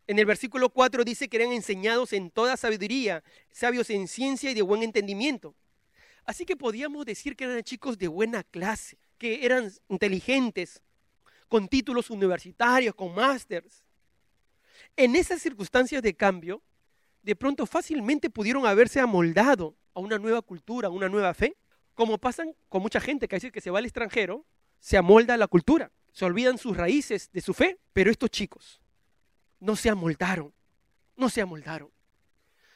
En 0.08 0.20
el 0.20 0.26
versículo 0.26 0.70
4 0.70 1.04
dice 1.04 1.28
que 1.28 1.38
eran 1.38 1.52
enseñados 1.52 2.14
en 2.14 2.32
toda 2.32 2.56
sabiduría, 2.58 3.24
sabios 3.52 3.90
en 3.90 4.08
ciencia 4.08 4.52
y 4.52 4.54
de 4.54 4.62
buen 4.62 4.82
entendimiento. 4.84 5.56
Así 6.28 6.46
que 6.46 6.58
podíamos 6.58 7.06
decir 7.06 7.38
que 7.38 7.46
eran 7.46 7.64
chicos 7.64 7.98
de 7.98 8.10
buena 8.10 8.44
clase, 8.44 9.00
que 9.18 9.46
eran 9.46 9.72
inteligentes, 9.88 10.84
con 11.48 11.70
títulos 11.70 12.10
universitarios, 12.10 12.94
con 12.94 13.16
másters. 13.16 13.86
En 14.98 15.16
esas 15.16 15.42
circunstancias 15.42 16.02
de 16.04 16.14
cambio, 16.14 16.62
de 17.24 17.34
pronto 17.38 17.66
fácilmente 17.66 18.30
pudieron 18.30 18.66
haberse 18.66 19.00
amoldado 19.00 19.78
a 19.94 20.02
una 20.02 20.20
nueva 20.20 20.42
cultura, 20.42 20.90
a 20.90 20.92
una 20.92 21.08
nueva 21.08 21.34
fe, 21.34 21.56
como 21.94 22.18
pasan 22.18 22.54
con 22.68 22.82
mucha 22.82 23.00
gente 23.00 23.30
que 23.30 23.38
dice 23.38 23.52
que 23.52 23.62
se 23.62 23.72
va 23.72 23.80
al 23.80 23.86
extranjero, 23.86 24.46
se 24.80 24.98
amolda 24.98 25.36
a 25.36 25.38
la 25.38 25.48
cultura, 25.48 25.94
se 26.12 26.26
olvidan 26.26 26.58
sus 26.58 26.76
raíces 26.76 27.32
de 27.32 27.40
su 27.40 27.54
fe, 27.54 27.80
pero 27.94 28.12
estos 28.12 28.30
chicos 28.32 28.82
no 29.62 29.78
se 29.78 29.90
amoldaron, 29.90 30.54
no 31.16 31.30
se 31.30 31.40
amoldaron. 31.40 31.90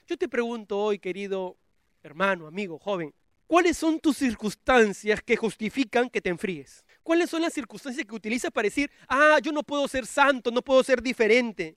Yo 0.08 0.18
te 0.18 0.30
pregunto 0.30 0.80
hoy, 0.80 1.00
querido 1.00 1.58
hermano, 2.02 2.48
amigo, 2.48 2.80
joven, 2.80 3.14
¿cuáles 3.52 3.78
son 3.78 4.00
tus 4.00 4.16
circunstancias 4.16 5.22
que 5.22 5.36
justifican 5.36 6.10
que 6.10 6.22
te 6.22 6.30
enfríes? 6.30 6.86
¿Cuáles 7.04 7.30
son 7.30 7.42
las 7.42 7.52
circunstancias 7.52 8.08
que 8.08 8.16
utilizas 8.16 8.50
para 8.50 8.68
decir, 8.68 8.90
ah, 9.10 9.40
yo 9.44 9.52
no 9.52 9.62
puedo 9.62 9.90
ser 9.90 10.06
santo, 10.06 10.52
no 10.52 10.62
puedo 10.62 10.82
ser 10.86 11.02
diferente? 11.02 11.76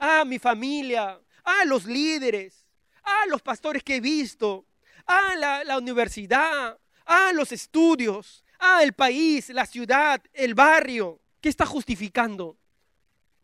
Ah, 0.00 0.24
mi 0.26 0.40
familia, 0.40 1.16
ah, 1.44 1.64
los 1.64 1.84
líderes, 1.84 2.66
ah, 3.04 3.22
los 3.28 3.40
pastores 3.40 3.84
que 3.84 3.94
he 3.94 4.00
visto, 4.00 4.66
ah, 5.06 5.62
la, 5.64 5.78
universidad, 5.78 6.76
ah, 7.04 7.30
los 7.32 7.52
estudios, 7.52 8.44
ah, 8.58 8.82
el 8.82 8.92
país, 8.92 9.50
la 9.50 9.64
ciudad, 9.64 10.20
el 10.32 10.54
barrio. 10.54 11.20
¿Qué 11.40 11.48
está 11.48 11.66
justificando? 11.66 12.58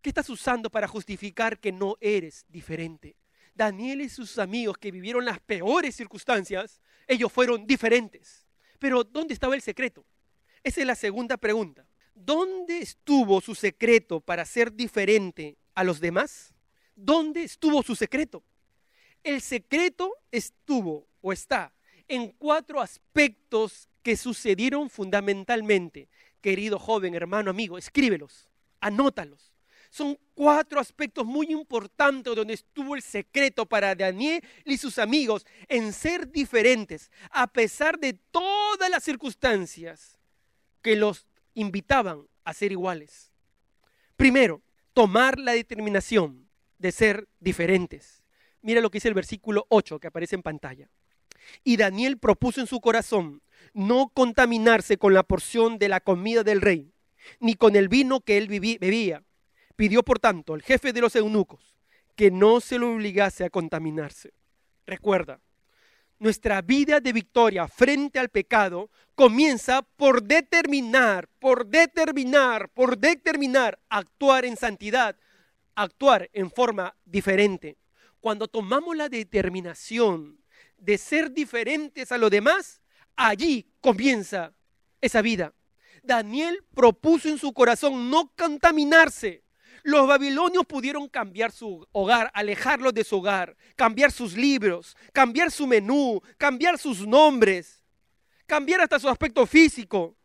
¿Qué 0.01 0.09
estás 0.09 0.29
usando 0.29 0.69
para 0.69 0.89
justificar 0.89 1.57
que 1.57 1.71
no 1.71 1.95
eres 2.01 2.45
diferente? 2.49 3.15
Daniel 3.55 4.01
y 4.01 4.09
sus 4.09 4.37
amigos 4.37 4.77
que 4.77 4.91
vivieron 4.91 5.23
las 5.23 5.39
peores 5.39 5.95
circunstancias, 5.95 6.81
ellos 7.07 7.31
fueron 7.31 7.65
diferentes. 7.65 8.45
Pero 8.79 9.03
¿dónde 9.03 9.33
estaba 9.33 9.55
el 9.55 9.61
secreto? 9.61 10.05
Esa 10.63 10.81
es 10.81 10.87
la 10.87 10.95
segunda 10.95 11.37
pregunta. 11.37 11.87
¿Dónde 12.13 12.79
estuvo 12.79 13.41
su 13.41 13.55
secreto 13.55 14.19
para 14.19 14.45
ser 14.45 14.73
diferente 14.73 15.57
a 15.73 15.83
los 15.83 15.99
demás? 15.99 16.53
¿Dónde 16.95 17.43
estuvo 17.43 17.81
su 17.81 17.95
secreto? 17.95 18.43
El 19.23 19.41
secreto 19.41 20.13
estuvo 20.31 21.07
o 21.21 21.33
está 21.33 21.73
en 22.07 22.31
cuatro 22.31 22.81
aspectos 22.81 23.89
que 24.01 24.17
sucedieron 24.17 24.89
fundamentalmente. 24.89 26.09
Querido 26.41 26.77
joven, 26.77 27.15
hermano, 27.15 27.49
amigo, 27.49 27.77
escríbelos, 27.77 28.49
anótalos. 28.81 29.52
Son 29.93 30.17
cuatro 30.33 30.79
aspectos 30.79 31.23
muy 31.23 31.51
importantes 31.51 32.35
donde 32.35 32.55
estuvo 32.55 32.95
el 32.95 33.03
secreto 33.03 33.67
para 33.67 33.93
Daniel 33.93 34.43
y 34.65 34.77
sus 34.77 34.97
amigos 34.97 35.45
en 35.67 35.93
ser 35.93 36.31
diferentes, 36.31 37.11
a 37.29 37.45
pesar 37.45 37.99
de 37.99 38.13
todas 38.31 38.89
las 38.89 39.03
circunstancias 39.03 40.17
que 40.81 40.95
los 40.95 41.27
invitaban 41.53 42.27
a 42.43 42.55
ser 42.55 42.71
iguales. 42.71 43.31
Primero, 44.15 44.63
tomar 44.93 45.37
la 45.37 45.51
determinación 45.51 46.49
de 46.79 46.91
ser 46.91 47.27
diferentes. 47.39 48.23
Mira 48.63 48.81
lo 48.81 48.89
que 48.89 48.95
dice 48.95 49.09
el 49.09 49.13
versículo 49.13 49.67
8 49.69 49.99
que 49.99 50.07
aparece 50.07 50.35
en 50.35 50.41
pantalla. 50.41 50.89
Y 51.63 51.77
Daniel 51.77 52.17
propuso 52.17 52.59
en 52.61 52.65
su 52.65 52.81
corazón 52.81 53.43
no 53.75 54.09
contaminarse 54.11 54.97
con 54.97 55.13
la 55.13 55.21
porción 55.21 55.77
de 55.77 55.89
la 55.89 55.99
comida 55.99 56.41
del 56.41 56.61
rey, 56.61 56.95
ni 57.39 57.53
con 57.53 57.75
el 57.75 57.89
vino 57.89 58.21
que 58.21 58.37
él 58.37 58.47
bebía. 58.47 59.23
Pidió, 59.75 60.03
por 60.03 60.19
tanto, 60.19 60.53
al 60.53 60.61
jefe 60.61 60.93
de 60.93 61.01
los 61.01 61.15
eunucos 61.15 61.73
que 62.15 62.31
no 62.31 62.59
se 62.59 62.77
lo 62.77 62.91
obligase 62.93 63.43
a 63.43 63.49
contaminarse. 63.49 64.33
Recuerda, 64.85 65.39
nuestra 66.19 66.61
vida 66.61 66.99
de 66.99 67.11
victoria 67.11 67.67
frente 67.67 68.19
al 68.19 68.29
pecado 68.29 68.89
comienza 69.15 69.81
por 69.81 70.23
determinar, 70.23 71.27
por 71.39 71.65
determinar, 71.65 72.69
por 72.69 72.97
determinar 72.97 73.79
actuar 73.89 74.45
en 74.45 74.55
santidad, 74.55 75.17
actuar 75.75 76.29
en 76.33 76.51
forma 76.51 76.95
diferente. 77.03 77.77
Cuando 78.19 78.47
tomamos 78.47 78.95
la 78.95 79.09
determinación 79.09 80.39
de 80.77 80.97
ser 80.97 81.31
diferentes 81.31 82.11
a 82.11 82.17
los 82.17 82.31
demás, 82.31 82.81
allí 83.15 83.67
comienza 83.81 84.53
esa 85.01 85.21
vida. 85.21 85.53
Daniel 86.03 86.63
propuso 86.73 87.27
en 87.27 87.37
su 87.37 87.53
corazón 87.53 88.09
no 88.09 88.31
contaminarse 88.37 89.42
los 89.83 90.07
babilonios 90.07 90.65
pudieron 90.65 91.09
cambiar 91.09 91.51
su 91.51 91.85
hogar, 91.91 92.31
alejarlos 92.33 92.93
de 92.93 93.03
su 93.03 93.17
hogar, 93.17 93.55
cambiar 93.75 94.11
sus 94.11 94.35
libros, 94.35 94.95
cambiar 95.11 95.51
su 95.51 95.67
menú, 95.67 96.21
cambiar 96.37 96.77
sus 96.77 97.05
nombres, 97.05 97.83
cambiar 98.47 98.81
hasta 98.81 98.97
su 98.99 99.09
aspecto 99.09 99.45
físico. 99.45 100.15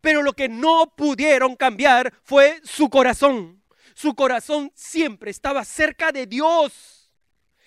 Pero 0.00 0.22
lo 0.22 0.32
que 0.32 0.48
no 0.48 0.94
pudieron 0.96 1.56
cambiar 1.56 2.14
fue 2.22 2.60
su 2.62 2.88
corazón. 2.88 3.60
Su 3.94 4.14
corazón 4.14 4.70
siempre 4.74 5.32
estaba 5.32 5.64
cerca 5.64 6.12
de 6.12 6.24
Dios, 6.24 7.10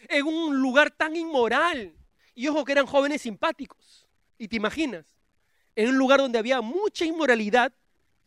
en 0.07 0.25
un 0.25 0.57
lugar 0.57 0.89
tan 0.91 1.17
inmoral. 1.17 1.93
Y 2.33 2.47
ojo 2.47 2.63
que 2.63 2.71
eran 2.71 2.85
jóvenes 2.85 3.23
simpáticos. 3.23 4.07
Y 4.37 4.47
te 4.47 4.55
imaginas, 4.55 5.05
en 5.75 5.89
un 5.89 5.97
lugar 5.97 6.19
donde 6.19 6.39
había 6.39 6.61
mucha 6.61 7.03
inmoralidad, 7.03 7.73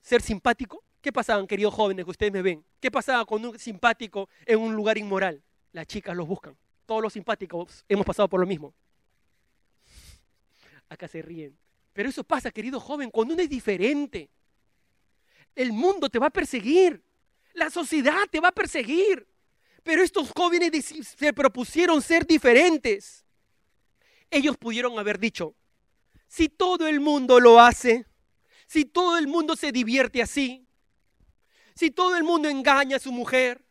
ser 0.03 0.21
simpático. 0.21 0.85
¿Qué 1.05 1.13
pasaban, 1.13 1.47
queridos 1.47 1.75
jóvenes, 1.75 2.07
que 2.07 2.13
ustedes 2.13 2.33
me 2.33 2.41
ven? 2.41 2.65
¿Qué 2.81 2.91
pasaba 2.91 3.27
con 3.27 3.45
un 3.45 3.59
simpático 3.59 4.27
en 4.47 4.59
un 4.59 4.75
lugar 4.75 4.97
inmoral? 4.97 5.43
Las 5.71 5.87
chicas 5.87 6.17
los 6.17 6.27
buscan. 6.27 6.57
Todos 6.87 7.03
los 7.03 7.13
simpáticos 7.13 7.85
hemos 7.91 8.07
pasado 8.07 8.27
por 8.27 8.41
lo 8.41 8.47
mismo. 8.47 8.73
Acá 10.89 11.07
se 11.07 11.21
ríen. 11.21 11.59
Pero 11.93 12.09
eso 12.09 12.25
pasa, 12.25 12.51
querido 12.51 12.81
joven, 12.81 13.11
cuando 13.11 13.35
uno 13.35 13.43
es 13.43 13.51
diferente. 13.51 14.31
El 15.55 15.75
mundo 15.75 16.09
te 16.09 16.19
va 16.19 16.29
a 16.29 16.31
perseguir. 16.31 17.05
La 17.53 17.69
sociedad 17.69 18.23
te 18.31 18.41
va 18.41 18.49
a 18.49 18.53
perseguir. 18.53 19.29
Pero 19.83 20.03
estos 20.03 20.33
jóvenes 20.35 20.87
se 21.19 21.35
propusieron 21.35 22.01
ser 22.01 22.27
diferentes. 22.27 23.27
Ellos 24.31 24.57
pudieron 24.57 24.99
haber 24.99 25.19
dicho, 25.19 25.55
si 26.29 26.49
todo 26.49 26.89
el 26.89 26.99
mundo 26.99 27.41
lo 27.41 27.61
hace, 27.61 28.07
si 28.67 28.87
todo 28.87 29.19
el 29.19 29.27
mundo 29.27 29.55
se 29.55 29.71
divierte 29.71 30.23
así, 30.23 30.64
si 31.75 31.91
todo 31.91 32.17
el 32.17 32.25
mundo 32.25 32.49
engaña 32.49 32.97
a 32.97 33.01
su 33.01 33.13
mujer? 33.13 33.65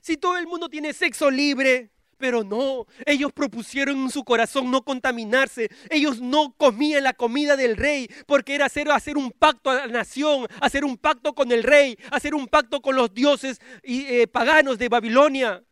Si 0.00 0.16
todo 0.16 0.38
el 0.38 0.46
mundo 0.46 0.68
tiene 0.68 0.92
sexo 0.92 1.30
libre, 1.30 1.90
pero 2.16 2.44
no, 2.44 2.86
ellos 3.06 3.32
propusieron 3.32 3.96
en 3.96 4.10
su 4.10 4.24
corazón 4.24 4.70
no 4.70 4.82
contaminarse. 4.82 5.70
Ellos 5.88 6.20
no 6.20 6.54
comían 6.56 7.02
la 7.02 7.14
comida 7.14 7.56
del 7.56 7.76
rey 7.76 8.08
porque 8.26 8.54
era 8.54 8.66
hacer, 8.66 8.90
hacer 8.90 9.16
un 9.16 9.30
pacto 9.32 9.70
a 9.70 9.74
la 9.74 9.86
nación, 9.86 10.46
hacer 10.60 10.84
un 10.84 10.96
pacto 10.96 11.34
con 11.34 11.50
el 11.50 11.62
rey, 11.62 11.98
hacer 12.10 12.34
un 12.34 12.46
pacto 12.46 12.80
con 12.80 12.94
los 12.94 13.12
dioses 13.12 13.58
y, 13.82 14.04
eh, 14.04 14.28
paganos 14.28 14.78
de 14.78 14.88
Babilonia, 14.88 15.64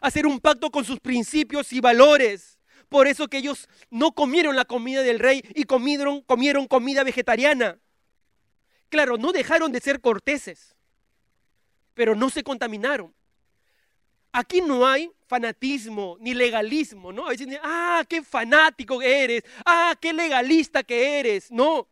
hacer 0.00 0.26
un 0.26 0.40
pacto 0.40 0.70
con 0.70 0.84
sus 0.84 1.00
principios 1.00 1.72
y 1.72 1.80
valores. 1.80 2.58
Por 2.88 3.06
eso 3.06 3.28
que 3.28 3.38
ellos 3.38 3.68
no 3.88 4.12
comieron 4.12 4.56
la 4.56 4.66
comida 4.66 5.02
del 5.02 5.20
rey 5.20 5.42
y 5.54 5.64
comieron, 5.64 6.20
comieron 6.22 6.66
comida 6.66 7.04
vegetariana. 7.04 7.78
Claro, 8.90 9.16
no 9.16 9.32
dejaron 9.32 9.72
de 9.72 9.80
ser 9.80 10.00
corteses 10.00 10.76
pero 11.94 12.14
no 12.14 12.30
se 12.30 12.42
contaminaron. 12.42 13.14
Aquí 14.32 14.62
no 14.62 14.86
hay 14.86 15.10
fanatismo 15.26 16.16
ni 16.20 16.32
legalismo, 16.32 17.12
¿no? 17.12 17.28
Dicen, 17.28 17.58
ah, 17.62 18.02
qué 18.08 18.22
fanático 18.22 19.02
eres, 19.02 19.42
ah, 19.66 19.94
qué 20.00 20.12
legalista 20.12 20.82
que 20.82 21.18
eres. 21.20 21.50
No, 21.50 21.88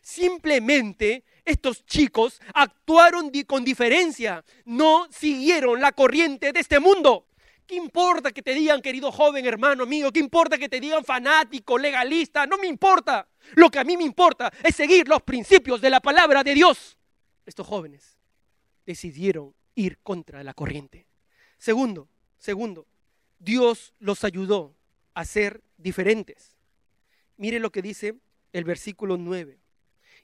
simplemente 0.00 1.24
estos 1.44 1.84
chicos 1.84 2.40
actuaron 2.54 3.30
con 3.46 3.62
diferencia, 3.62 4.42
no 4.64 5.06
siguieron 5.10 5.80
la 5.80 5.92
corriente 5.92 6.52
de 6.52 6.60
este 6.60 6.80
mundo. 6.80 7.26
¿Qué 7.66 7.74
importa 7.76 8.32
que 8.32 8.42
te 8.42 8.54
digan, 8.54 8.80
querido 8.80 9.12
joven, 9.12 9.46
hermano, 9.46 9.84
amigo? 9.84 10.10
¿Qué 10.10 10.20
importa 10.20 10.58
que 10.58 10.68
te 10.68 10.80
digan 10.80 11.04
fanático, 11.04 11.78
legalista? 11.78 12.46
No 12.46 12.58
me 12.58 12.66
importa. 12.66 13.28
Lo 13.54 13.70
que 13.70 13.78
a 13.78 13.84
mí 13.84 13.96
me 13.96 14.04
importa 14.04 14.52
es 14.62 14.74
seguir 14.74 15.08
los 15.08 15.22
principios 15.22 15.80
de 15.80 15.90
la 15.90 16.00
palabra 16.00 16.42
de 16.42 16.54
Dios. 16.54 16.96
Estos 17.46 17.66
jóvenes 17.66 18.11
decidieron 18.86 19.54
ir 19.74 19.98
contra 19.98 20.42
la 20.44 20.54
corriente. 20.54 21.06
Segundo, 21.58 22.08
segundo, 22.38 22.86
Dios 23.38 23.94
los 23.98 24.24
ayudó 24.24 24.74
a 25.14 25.24
ser 25.24 25.62
diferentes. 25.76 26.56
Mire 27.36 27.58
lo 27.58 27.72
que 27.72 27.82
dice 27.82 28.14
el 28.52 28.64
versículo 28.64 29.16
9. 29.16 29.58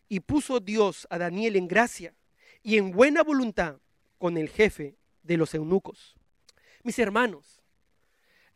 Y 0.08 0.20
puso 0.20 0.60
Dios 0.60 1.06
a 1.10 1.18
Daniel 1.18 1.56
en 1.56 1.68
gracia 1.68 2.14
y 2.62 2.76
en 2.76 2.90
buena 2.90 3.22
voluntad 3.22 3.78
con 4.18 4.36
el 4.36 4.48
jefe 4.48 4.96
de 5.22 5.36
los 5.36 5.54
eunucos. 5.54 6.16
Mis 6.82 6.98
hermanos, 6.98 7.62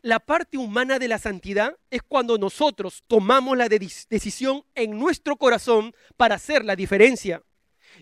la 0.01 0.19
parte 0.19 0.59
humana 0.59 0.99
de 0.99 1.07
la 1.07 1.19
santidad 1.19 1.77
es 1.91 2.03
cuando 2.03 2.37
nosotros 2.37 3.05
tomamos 3.07 3.57
la 3.57 3.69
decisión 3.69 4.65
en 4.75 4.99
nuestro 4.99 5.37
corazón 5.37 5.95
para 6.17 6.35
hacer 6.35 6.65
la 6.65 6.75
diferencia. 6.75 7.43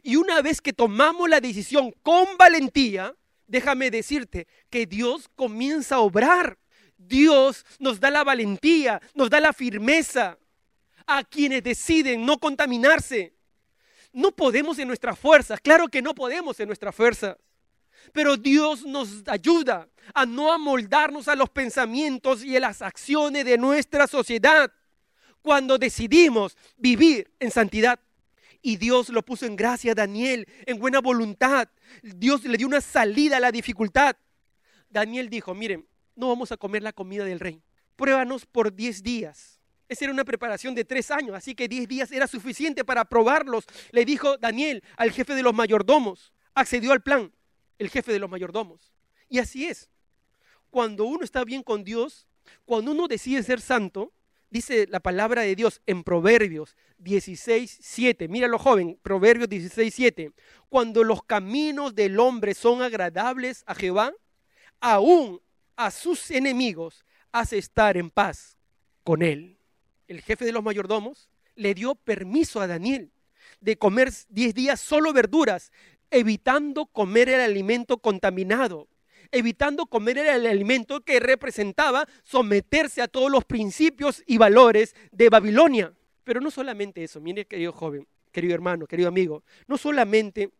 Y 0.02 0.16
una 0.16 0.40
vez 0.42 0.60
que 0.60 0.72
tomamos 0.72 1.28
la 1.28 1.40
decisión 1.40 1.92
con 2.02 2.36
valentía, 2.38 3.14
déjame 3.46 3.90
decirte 3.90 4.46
que 4.70 4.86
Dios 4.86 5.28
comienza 5.34 5.96
a 5.96 6.00
obrar. 6.00 6.58
Dios 6.96 7.64
nos 7.78 7.98
da 7.98 8.10
la 8.10 8.24
valentía, 8.24 9.00
nos 9.14 9.30
da 9.30 9.40
la 9.40 9.52
firmeza 9.52 10.38
a 11.06 11.24
quienes 11.24 11.62
deciden 11.62 12.24
no 12.24 12.38
contaminarse. 12.38 13.34
No 14.12 14.32
podemos 14.32 14.78
en 14.78 14.88
nuestras 14.88 15.18
fuerzas, 15.18 15.60
claro 15.60 15.88
que 15.88 16.02
no 16.02 16.14
podemos 16.14 16.58
en 16.60 16.66
nuestras 16.66 16.94
fuerzas, 16.94 17.36
pero 18.12 18.36
Dios 18.36 18.84
nos 18.84 19.22
ayuda 19.26 19.88
a 20.14 20.26
no 20.26 20.52
amoldarnos 20.52 21.28
a 21.28 21.36
los 21.36 21.48
pensamientos 21.50 22.42
y 22.44 22.56
a 22.56 22.60
las 22.60 22.82
acciones 22.82 23.44
de 23.44 23.56
nuestra 23.56 24.06
sociedad 24.06 24.72
cuando 25.42 25.78
decidimos 25.78 26.56
vivir 26.76 27.30
en 27.38 27.50
santidad. 27.50 27.98
Y 28.62 28.76
Dios 28.76 29.08
lo 29.08 29.24
puso 29.24 29.46
en 29.46 29.56
gracia 29.56 29.92
a 29.92 29.94
Daniel, 29.94 30.46
en 30.66 30.78
buena 30.78 31.00
voluntad. 31.00 31.68
Dios 32.02 32.44
le 32.44 32.58
dio 32.58 32.66
una 32.66 32.80
salida 32.80 33.38
a 33.38 33.40
la 33.40 33.52
dificultad. 33.52 34.16
Daniel 34.88 35.30
dijo, 35.30 35.54
miren, 35.54 35.86
no 36.14 36.28
vamos 36.28 36.52
a 36.52 36.56
comer 36.56 36.82
la 36.82 36.92
comida 36.92 37.24
del 37.24 37.40
rey. 37.40 37.62
Pruébanos 37.96 38.46
por 38.46 38.74
10 38.74 39.02
días. 39.02 39.60
Esa 39.88 40.04
era 40.04 40.12
una 40.12 40.24
preparación 40.24 40.74
de 40.74 40.84
tres 40.84 41.10
años, 41.10 41.34
así 41.34 41.54
que 41.54 41.66
10 41.66 41.88
días 41.88 42.12
era 42.12 42.26
suficiente 42.26 42.84
para 42.84 43.04
probarlos. 43.04 43.64
Le 43.90 44.04
dijo 44.04 44.36
Daniel 44.36 44.84
al 44.96 45.10
jefe 45.10 45.34
de 45.34 45.42
los 45.42 45.54
mayordomos. 45.54 46.32
Accedió 46.54 46.92
al 46.92 47.02
plan, 47.02 47.32
el 47.78 47.88
jefe 47.88 48.12
de 48.12 48.18
los 48.18 48.30
mayordomos. 48.30 48.92
Y 49.28 49.38
así 49.38 49.66
es. 49.66 49.88
Cuando 50.70 51.04
uno 51.06 51.24
está 51.24 51.44
bien 51.44 51.62
con 51.62 51.82
Dios, 51.82 52.28
cuando 52.64 52.92
uno 52.92 53.08
decide 53.08 53.42
ser 53.42 53.60
santo, 53.60 54.12
dice 54.50 54.86
la 54.88 55.00
palabra 55.00 55.42
de 55.42 55.56
Dios 55.56 55.80
en 55.86 56.04
Proverbios 56.04 56.76
16, 56.98 57.78
7. 57.80 58.28
Míralo, 58.28 58.58
joven, 58.58 58.98
Proverbios 59.02 59.48
16, 59.48 59.94
7. 59.94 60.32
Cuando 60.68 61.04
los 61.04 61.22
caminos 61.22 61.94
del 61.94 62.18
hombre 62.20 62.54
son 62.54 62.82
agradables 62.82 63.64
a 63.66 63.74
Jehová, 63.74 64.12
aún 64.80 65.40
a 65.76 65.90
sus 65.90 66.30
enemigos 66.30 67.04
hace 67.32 67.58
estar 67.58 67.96
en 67.96 68.10
paz 68.10 68.58
con 69.04 69.22
él. 69.22 69.58
El 70.08 70.20
jefe 70.20 70.44
de 70.44 70.52
los 70.52 70.62
mayordomos 70.62 71.30
le 71.54 71.74
dio 71.74 71.94
permiso 71.94 72.60
a 72.60 72.66
Daniel 72.66 73.12
de 73.60 73.76
comer 73.76 74.10
10 74.28 74.54
días 74.54 74.80
solo 74.80 75.12
verduras, 75.12 75.72
evitando 76.10 76.86
comer 76.86 77.28
el 77.28 77.40
alimento 77.40 77.98
contaminado, 77.98 78.88
evitando 79.32 79.86
comer 79.86 80.18
el 80.18 80.46
alimento 80.46 81.00
que 81.00 81.20
representaba 81.20 82.06
someterse 82.22 83.02
a 83.02 83.08
todos 83.08 83.30
los 83.30 83.44
principios 83.44 84.22
y 84.26 84.38
valores 84.38 84.94
de 85.12 85.28
Babilonia. 85.28 85.92
Pero 86.24 86.40
no 86.40 86.50
solamente 86.50 87.02
eso, 87.02 87.20
mire 87.20 87.46
querido 87.46 87.72
joven, 87.72 88.06
querido 88.32 88.54
hermano, 88.54 88.86
querido 88.86 89.08
amigo, 89.08 89.42
no 89.66 89.78
solamente 89.78 90.50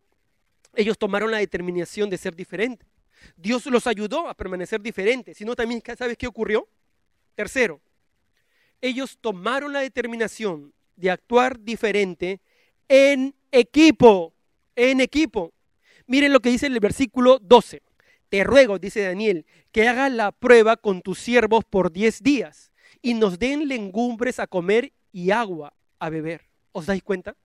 ellos 0.74 0.98
tomaron 0.98 1.30
la 1.30 1.38
determinación 1.38 2.08
de 2.10 2.16
ser 2.16 2.34
diferentes, 2.34 2.88
Dios 3.36 3.66
los 3.66 3.86
ayudó 3.86 4.28
a 4.28 4.34
permanecer 4.34 4.80
diferentes, 4.80 5.36
sino 5.36 5.54
también, 5.54 5.82
¿sabes 5.96 6.16
qué 6.16 6.26
ocurrió? 6.26 6.68
Tercero, 7.34 7.80
ellos 8.80 9.18
tomaron 9.20 9.72
la 9.72 9.80
determinación 9.80 10.72
de 10.96 11.10
actuar 11.10 11.58
diferente 11.60 12.40
en 12.88 13.34
equipo, 13.50 14.34
en 14.74 15.00
equipo. 15.00 15.52
Miren 16.06 16.32
lo 16.32 16.40
que 16.40 16.50
dice 16.50 16.66
el 16.66 16.80
versículo 16.80 17.38
12. 17.38 17.82
Te 18.30 18.44
ruego, 18.44 18.78
dice 18.78 19.02
Daniel, 19.02 19.44
que 19.72 19.88
hagas 19.88 20.10
la 20.12 20.30
prueba 20.30 20.76
con 20.76 21.02
tus 21.02 21.18
siervos 21.18 21.64
por 21.64 21.92
diez 21.92 22.22
días 22.22 22.70
y 23.02 23.14
nos 23.14 23.40
den 23.40 23.66
legumbres 23.66 24.38
a 24.38 24.46
comer 24.46 24.92
y 25.12 25.32
agua 25.32 25.74
a 25.98 26.10
beber. 26.10 26.48
¿Os 26.70 26.86
dais 26.86 27.02
cuenta? 27.02 27.36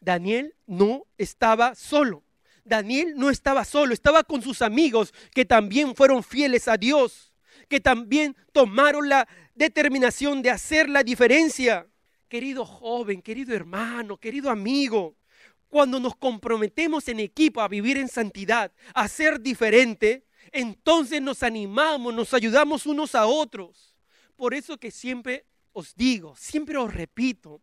Daniel 0.00 0.54
no 0.66 1.06
estaba 1.16 1.74
solo. 1.74 2.24
Daniel 2.62 3.14
no 3.16 3.30
estaba 3.30 3.64
solo, 3.64 3.94
estaba 3.94 4.22
con 4.22 4.42
sus 4.42 4.60
amigos 4.60 5.14
que 5.34 5.46
también 5.46 5.96
fueron 5.96 6.22
fieles 6.22 6.68
a 6.68 6.76
Dios, 6.76 7.32
que 7.70 7.80
también 7.80 8.36
tomaron 8.52 9.08
la 9.08 9.26
determinación 9.54 10.42
de 10.42 10.50
hacer 10.50 10.90
la 10.90 11.02
diferencia. 11.02 11.86
Querido 12.28 12.66
joven, 12.66 13.22
querido 13.22 13.54
hermano, 13.54 14.18
querido 14.18 14.50
amigo, 14.50 15.16
cuando 15.68 16.00
nos 16.00 16.16
comprometemos 16.16 17.08
en 17.08 17.20
equipo 17.20 17.60
a 17.60 17.68
vivir 17.68 17.96
en 17.96 18.08
santidad, 18.08 18.72
a 18.94 19.08
ser 19.08 19.40
diferente, 19.40 20.24
entonces 20.52 21.20
nos 21.20 21.42
animamos, 21.42 22.14
nos 22.14 22.32
ayudamos 22.34 22.86
unos 22.86 23.14
a 23.14 23.26
otros. 23.26 23.94
Por 24.36 24.54
eso 24.54 24.78
que 24.78 24.90
siempre 24.90 25.44
os 25.72 25.94
digo, 25.94 26.34
siempre 26.36 26.78
os 26.78 26.92
repito, 26.92 27.60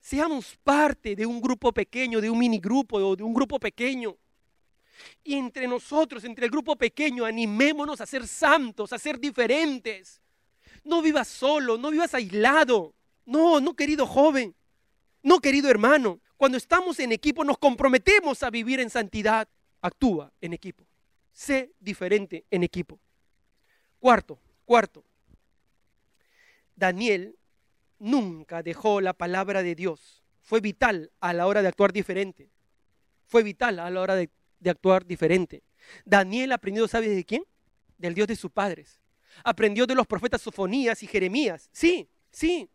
seamos 0.00 0.56
parte 0.62 1.14
de 1.14 1.26
un 1.26 1.40
grupo 1.40 1.72
pequeño, 1.72 2.20
de 2.20 2.30
un 2.30 2.38
minigrupo 2.38 2.98
o 2.98 3.16
de 3.16 3.22
un 3.22 3.32
grupo 3.32 3.58
pequeño. 3.58 4.16
Y 5.22 5.34
entre 5.34 5.66
nosotros, 5.66 6.24
entre 6.24 6.46
el 6.46 6.50
grupo 6.50 6.76
pequeño, 6.76 7.24
animémonos 7.24 8.00
a 8.00 8.06
ser 8.06 8.26
santos, 8.26 8.92
a 8.92 8.98
ser 8.98 9.18
diferentes. 9.18 10.20
No 10.84 11.02
vivas 11.02 11.28
solo, 11.28 11.78
no 11.78 11.90
vivas 11.90 12.14
aislado. 12.14 12.94
No, 13.26 13.60
no 13.60 13.74
querido 13.74 14.06
joven, 14.06 14.54
no 15.22 15.40
querido 15.40 15.70
hermano. 15.70 16.20
Cuando 16.44 16.58
estamos 16.58 17.00
en 17.00 17.10
equipo 17.10 17.42
nos 17.42 17.56
comprometemos 17.56 18.42
a 18.42 18.50
vivir 18.50 18.78
en 18.78 18.90
santidad. 18.90 19.48
Actúa 19.80 20.30
en 20.42 20.52
equipo. 20.52 20.84
Sé 21.32 21.72
diferente 21.80 22.44
en 22.50 22.62
equipo. 22.62 23.00
Cuarto, 23.98 24.38
cuarto. 24.66 25.02
Daniel 26.76 27.38
nunca 27.98 28.62
dejó 28.62 29.00
la 29.00 29.14
palabra 29.14 29.62
de 29.62 29.74
Dios. 29.74 30.22
Fue 30.42 30.60
vital 30.60 31.10
a 31.20 31.32
la 31.32 31.46
hora 31.46 31.62
de 31.62 31.68
actuar 31.68 31.94
diferente. 31.94 32.50
Fue 33.24 33.42
vital 33.42 33.78
a 33.78 33.88
la 33.88 34.02
hora 34.02 34.14
de 34.14 34.28
de 34.58 34.68
actuar 34.68 35.06
diferente. 35.06 35.62
Daniel 36.04 36.52
aprendió, 36.52 36.86
¿sabes 36.88 37.16
de 37.16 37.24
quién? 37.24 37.44
Del 37.96 38.12
Dios 38.14 38.28
de 38.28 38.36
sus 38.36 38.50
padres. 38.50 39.00
Aprendió 39.44 39.86
de 39.86 39.94
los 39.94 40.06
profetas 40.06 40.42
Sofonías 40.42 41.02
y 41.02 41.06
Jeremías. 41.06 41.70
Sí, 41.72 42.06
sí. 42.30 42.68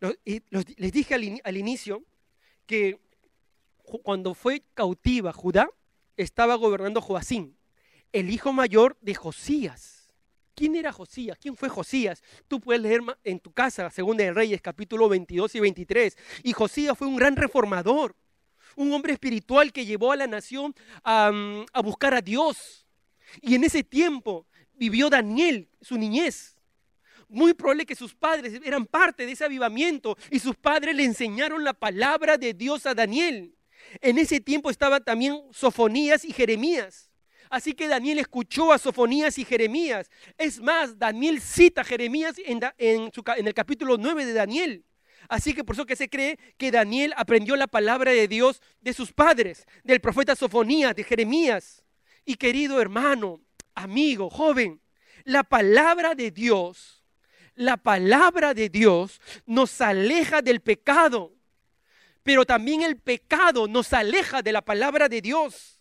Les 0.00 0.92
dije 0.92 1.14
al, 1.14 1.56
inicio 1.56 2.04
que 2.66 3.00
cuando 4.02 4.34
fue 4.34 4.62
cautiva 4.74 5.32
Judá, 5.32 5.68
estaba 6.16 6.56
gobernando 6.56 7.00
Joacín, 7.00 7.56
el 8.12 8.30
hijo 8.30 8.52
mayor 8.52 8.96
de 9.00 9.14
Josías. 9.14 10.12
¿Quién 10.54 10.74
era 10.74 10.92
Josías? 10.92 11.38
¿Quién 11.40 11.56
fue 11.56 11.68
Josías? 11.68 12.22
Tú 12.48 12.60
puedes 12.60 12.82
leer 12.82 13.00
en 13.22 13.38
tu 13.38 13.52
casa, 13.52 13.88
Segunda 13.90 14.24
de 14.24 14.32
Reyes, 14.32 14.60
capítulo 14.60 15.08
22 15.08 15.54
y 15.54 15.60
23. 15.60 16.16
Y 16.42 16.52
Josías 16.52 16.98
fue 16.98 17.06
un 17.06 17.16
gran 17.16 17.36
reformador 17.36 18.16
un 18.78 18.92
hombre 18.92 19.12
espiritual 19.12 19.72
que 19.72 19.84
llevó 19.84 20.12
a 20.12 20.16
la 20.16 20.26
nación 20.26 20.74
a, 21.02 21.32
buscar 21.82 22.14
a 22.14 22.20
Dios. 22.20 22.86
Y 23.42 23.56
en 23.56 23.64
ese 23.64 23.82
tiempo 23.82 24.46
vivió 24.74 25.10
Daniel, 25.10 25.68
su 25.80 25.98
niñez. 25.98 26.56
Muy 27.28 27.52
probable 27.54 27.84
que 27.84 27.94
sus 27.94 28.14
padres 28.14 28.60
eran 28.64 28.86
parte 28.86 29.26
de 29.26 29.32
ese 29.32 29.44
avivamiento 29.44 30.16
y 30.30 30.38
sus 30.38 30.56
padres 30.56 30.96
le 30.96 31.04
enseñaron 31.04 31.62
la 31.62 31.74
palabra 31.74 32.38
de 32.38 32.54
Dios 32.54 32.86
a 32.86 32.94
Daniel. 32.94 33.54
En 34.00 34.18
ese 34.18 34.40
tiempo 34.40 34.70
estaban 34.70 35.04
también 35.04 35.40
Sofonías 35.52 36.24
y 36.24 36.32
Jeremías. 36.32 37.10
Así 37.50 37.72
que 37.72 37.88
Daniel 37.88 38.18
escuchó 38.18 38.72
a 38.72 38.78
Sofonías 38.78 39.38
y 39.38 39.44
Jeremías. 39.44 40.10
Es 40.36 40.60
más, 40.60 40.98
Daniel 40.98 41.40
cita 41.40 41.84
Jeremías 41.84 42.36
en, 42.44 42.60
en, 42.76 43.10
el 43.46 43.54
capítulo 43.54 43.96
9 43.96 44.26
de 44.26 44.32
Daniel. 44.32 44.84
Así 45.28 45.52
que 45.52 45.64
por 45.64 45.74
eso 45.74 45.86
que 45.86 45.96
se 45.96 46.08
cree 46.08 46.38
que 46.56 46.70
Daniel 46.70 47.12
aprendió 47.16 47.56
la 47.56 47.66
palabra 47.66 48.12
de 48.12 48.28
Dios 48.28 48.62
de 48.80 48.92
sus 48.92 49.12
padres, 49.12 49.66
del 49.84 50.00
profeta 50.00 50.36
Sofonías, 50.36 50.94
de 50.94 51.04
Jeremías. 51.04 51.84
Y 52.24 52.36
querido 52.36 52.80
hermano, 52.80 53.40
amigo, 53.74 54.30
joven, 54.30 54.80
la 55.24 55.44
palabra 55.44 56.14
de 56.14 56.30
Dios, 56.30 56.97
la 57.58 57.76
palabra 57.76 58.54
de 58.54 58.68
Dios 58.68 59.20
nos 59.44 59.80
aleja 59.80 60.40
del 60.42 60.60
pecado, 60.60 61.32
pero 62.22 62.44
también 62.44 62.82
el 62.82 62.96
pecado 62.96 63.66
nos 63.66 63.92
aleja 63.92 64.42
de 64.42 64.52
la 64.52 64.62
palabra 64.62 65.08
de 65.08 65.20
Dios. 65.20 65.80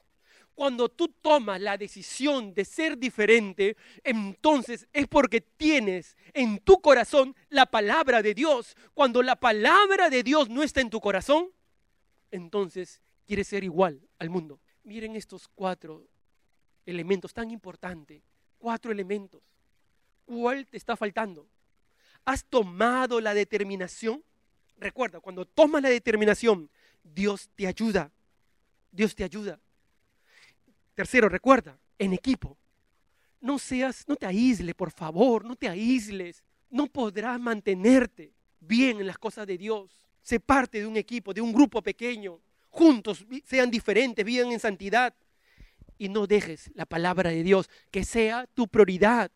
Cuando 0.55 0.89
tú 0.89 1.09
tomas 1.21 1.61
la 1.61 1.77
decisión 1.77 2.55
de 2.55 2.65
ser 2.65 2.97
diferente, 2.97 3.77
entonces 4.03 4.87
es 4.91 5.07
porque 5.07 5.39
tienes 5.39 6.17
en 6.33 6.57
tu 6.57 6.81
corazón 6.81 7.35
la 7.49 7.67
palabra 7.67 8.23
de 8.23 8.33
Dios. 8.33 8.75
Cuando 8.95 9.21
la 9.21 9.35
palabra 9.35 10.09
de 10.09 10.23
Dios 10.23 10.49
no 10.49 10.63
está 10.63 10.81
en 10.81 10.89
tu 10.89 10.99
corazón, 10.99 11.51
entonces 12.31 13.03
quieres 13.27 13.47
ser 13.47 13.63
igual 13.63 14.01
al 14.17 14.31
mundo. 14.31 14.59
Miren 14.83 15.15
estos 15.15 15.47
cuatro 15.47 16.07
elementos 16.87 17.35
tan 17.35 17.51
importantes. 17.51 18.23
Cuatro 18.57 18.91
elementos. 18.91 19.43
¿Cuál 20.25 20.65
te 20.65 20.77
está 20.77 20.97
faltando? 20.97 21.47
¿Has 22.27 22.43
tomado 22.43 23.21
la 23.21 23.33
determinación? 23.33 24.21
Recuerda, 24.77 25.21
cuando 25.21 25.45
tomas 25.45 25.81
la 25.81 25.87
determinación, 25.87 26.69
Dios 27.01 27.49
te 27.55 27.65
ayuda. 27.65 28.11
Dios 28.91 29.15
te 29.15 29.23
ayuda. 29.23 29.57
Tercero, 30.93 31.29
recuerda, 31.29 31.79
en 31.97 32.11
equipo. 32.11 32.57
No 33.39 33.57
seas, 33.57 34.03
no 34.09 34.17
te 34.17 34.25
aísles, 34.25 34.75
por 34.75 34.91
favor, 34.91 35.45
no 35.45 35.55
te 35.55 35.69
aísles. 35.69 36.43
No 36.69 36.87
podrás 36.87 37.39
mantenerte 37.39 38.33
bien 38.59 38.99
en 38.99 39.07
las 39.07 39.17
cosas 39.17 39.47
de 39.47 39.57
Dios. 39.57 39.89
Sé 40.21 40.41
parte 40.41 40.81
de 40.81 40.85
un 40.85 40.97
equipo, 40.97 41.33
de 41.33 41.39
un 41.39 41.53
grupo 41.53 41.81
pequeño. 41.81 42.41
juntos, 42.69 43.25
sean 43.45 43.71
diferentes, 43.71 44.25
vivan 44.25 44.51
en 44.51 44.59
santidad. 44.59 45.13
Y 45.97 46.09
no 46.09 46.27
dejes 46.27 46.71
la 46.75 46.85
palabra 46.85 47.29
de 47.29 47.41
Dios 47.41 47.69
que 47.89 48.03
sea 48.03 48.47
tu 48.47 48.67
prioridad. 48.67 49.31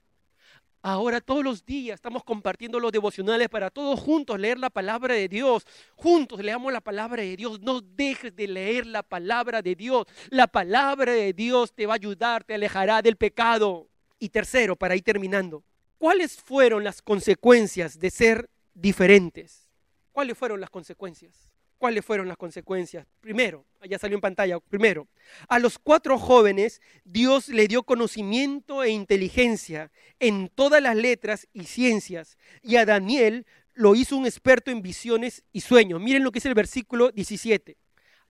Ahora 0.84 1.22
todos 1.22 1.44
los 1.44 1.64
días 1.64 1.96
estamos 1.96 2.24
compartiendo 2.24 2.80
los 2.80 2.92
devocionales 2.92 3.50
para 3.50 3.70
todos 3.70 4.00
juntos 4.00 4.40
leer 4.40 4.58
la 4.58 4.72
palabra 4.72 5.14
de 5.14 5.28
Dios. 5.28 5.64
Juntos 5.96 6.40
leamos 6.40 6.74
la 6.74 6.82
palabra 6.82 7.22
de 7.22 7.38
Dios. 7.38 7.60
No 7.60 7.82
dejes 7.82 8.36
de 8.36 8.48
leer 8.48 8.88
la 8.88 9.04
palabra 9.04 9.62
de 9.62 9.76
Dios. 9.76 10.08
La 10.30 10.48
palabra 10.48 11.12
de 11.12 11.34
Dios 11.34 11.72
te 11.74 11.86
va 11.86 11.94
a 11.94 11.96
ayudar, 11.96 12.44
te 12.44 12.56
alejará 12.56 13.04
del 13.04 13.16
pecado. 13.16 13.90
Y 14.18 14.30
tercero, 14.30 14.76
para 14.76 14.96
ir 14.96 15.04
terminando, 15.04 15.64
¿cuáles 16.00 16.36
fueron 16.38 16.84
las 16.84 17.02
consecuencias 17.04 18.00
de 18.00 18.10
ser 18.10 18.50
diferentes? 18.74 19.68
¿Cuáles 20.12 20.36
fueron 20.36 20.60
las 20.60 20.72
consecuencias? 20.72 21.52
¿Cuáles 21.82 22.06
fueron 22.06 22.28
las 22.28 22.38
consecuencias? 22.38 23.08
Primero, 23.22 23.66
allá 23.80 23.98
salió 23.98 24.16
en 24.16 24.22
pantalla, 24.22 24.60
primero, 24.60 25.08
a 25.48 25.58
los 25.58 25.80
cuatro 25.80 26.20
jóvenes 26.20 26.80
Dios 27.06 27.50
le 27.50 27.68
dio 27.68 27.82
conocimiento 27.82 28.84
e 28.84 28.92
inteligencia 28.92 29.92
en 30.20 30.48
todas 30.50 30.80
las 30.80 30.96
letras 30.96 31.48
y 31.54 31.64
ciencias, 31.64 32.38
y 32.62 32.76
a 32.76 32.86
Daniel 32.86 33.48
lo 33.74 33.96
hizo 33.96 34.16
un 34.16 34.28
experto 34.28 34.70
en 34.70 34.84
visiones 34.84 35.44
y 35.52 35.62
sueños. 35.62 36.00
Miren 36.00 36.24
lo 36.24 36.32
que 36.32 36.38
es 36.38 36.46
el 36.46 36.54
versículo 36.54 37.10
17. 37.10 37.80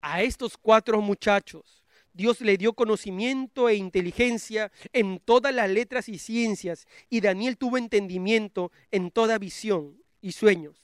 A 0.00 0.22
estos 0.22 0.56
cuatro 0.56 1.02
muchachos 1.02 1.84
Dios 2.14 2.40
le 2.40 2.56
dio 2.56 2.72
conocimiento 2.72 3.68
e 3.68 3.74
inteligencia 3.74 4.72
en 4.94 5.18
todas 5.18 5.54
las 5.54 5.68
letras 5.68 6.08
y 6.08 6.16
ciencias, 6.16 6.86
y 7.10 7.20
Daniel 7.20 7.58
tuvo 7.58 7.76
entendimiento 7.76 8.72
en 8.90 9.10
toda 9.10 9.36
visión 9.36 10.02
y 10.22 10.32
sueños. 10.32 10.81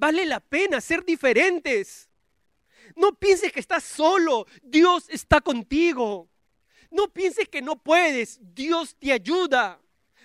Vale 0.00 0.24
la 0.24 0.40
pena 0.40 0.80
ser 0.80 1.04
diferentes. 1.04 2.08
No 2.96 3.12
pienses 3.12 3.52
que 3.52 3.60
estás 3.60 3.84
solo, 3.84 4.46
Dios 4.62 5.04
está 5.10 5.42
contigo. 5.42 6.30
No 6.90 7.12
pienses 7.12 7.50
que 7.50 7.60
no 7.60 7.76
puedes, 7.76 8.38
Dios 8.40 8.96
te 8.98 9.12
ayuda. 9.12 9.78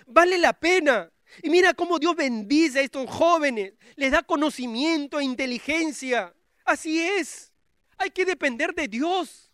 Vale 0.06 0.38
la 0.38 0.54
pena. 0.54 1.12
Y 1.42 1.50
mira 1.50 1.74
cómo 1.74 1.98
Dios 1.98 2.16
bendice 2.16 2.78
a 2.78 2.82
estos 2.84 3.10
jóvenes, 3.10 3.74
les 3.96 4.12
da 4.12 4.22
conocimiento 4.22 5.20
e 5.20 5.24
inteligencia. 5.24 6.34
Así 6.64 6.98
es. 6.98 7.52
Hay 7.98 8.08
que 8.08 8.24
depender 8.24 8.74
de 8.74 8.88
Dios. 8.88 9.52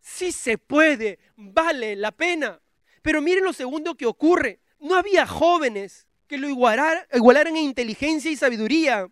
Si 0.00 0.32
se 0.32 0.56
puede, 0.56 1.18
vale 1.36 1.96
la 1.96 2.12
pena. 2.12 2.62
Pero 3.02 3.20
miren 3.20 3.44
lo 3.44 3.52
segundo 3.52 3.94
que 3.94 4.06
ocurre. 4.06 4.60
No 4.78 4.96
había 4.96 5.26
jóvenes 5.26 6.06
que 6.26 6.38
lo 6.38 6.48
igualaran, 6.48 7.04
igualaran 7.12 7.58
en 7.58 7.64
inteligencia 7.64 8.30
y 8.30 8.36
sabiduría. 8.36 9.10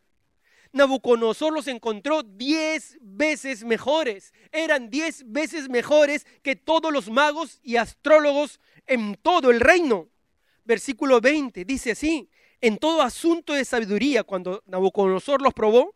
Nabucodonosor 0.78 1.52
los 1.52 1.66
encontró 1.66 2.22
diez 2.22 2.96
veces 3.00 3.64
mejores. 3.64 4.32
Eran 4.52 4.90
diez 4.90 5.24
veces 5.26 5.68
mejores 5.68 6.24
que 6.42 6.56
todos 6.56 6.92
los 6.92 7.10
magos 7.10 7.60
y 7.62 7.76
astrólogos 7.76 8.60
en 8.86 9.16
todo 9.16 9.50
el 9.50 9.60
reino. 9.60 10.08
Versículo 10.64 11.20
20 11.20 11.64
dice 11.64 11.90
así, 11.90 12.30
en 12.60 12.78
todo 12.78 13.02
asunto 13.02 13.52
de 13.54 13.64
sabiduría, 13.64 14.22
cuando 14.22 14.62
Nabucodonosor 14.66 15.42
los 15.42 15.52
probó, 15.52 15.94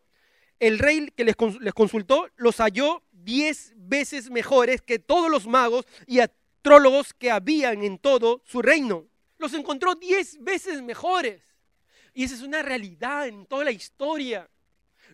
el 0.59 0.79
rey 0.79 1.09
que 1.15 1.23
les, 1.23 1.35
consultó 1.35 2.27
los 2.35 2.57
halló 2.57 3.03
diez 3.11 3.73
veces 3.75 4.29
mejores 4.29 4.81
que 4.81 4.99
todos 4.99 5.31
los 5.31 5.47
magos 5.47 5.85
y 6.07 6.19
astrólogos 6.19 7.13
que 7.13 7.31
habían 7.31 7.83
en 7.83 7.97
todo 7.97 8.41
su 8.45 8.61
reino. 8.61 9.07
Los 9.37 9.53
encontró 9.53 9.95
diez 9.95 10.37
veces 10.41 10.81
mejores. 10.81 11.41
Y 12.13 12.25
esa 12.25 12.35
es 12.35 12.41
una 12.41 12.61
realidad 12.61 13.27
en 13.27 13.45
toda 13.45 13.63
la 13.63 13.71
historia. 13.71 14.49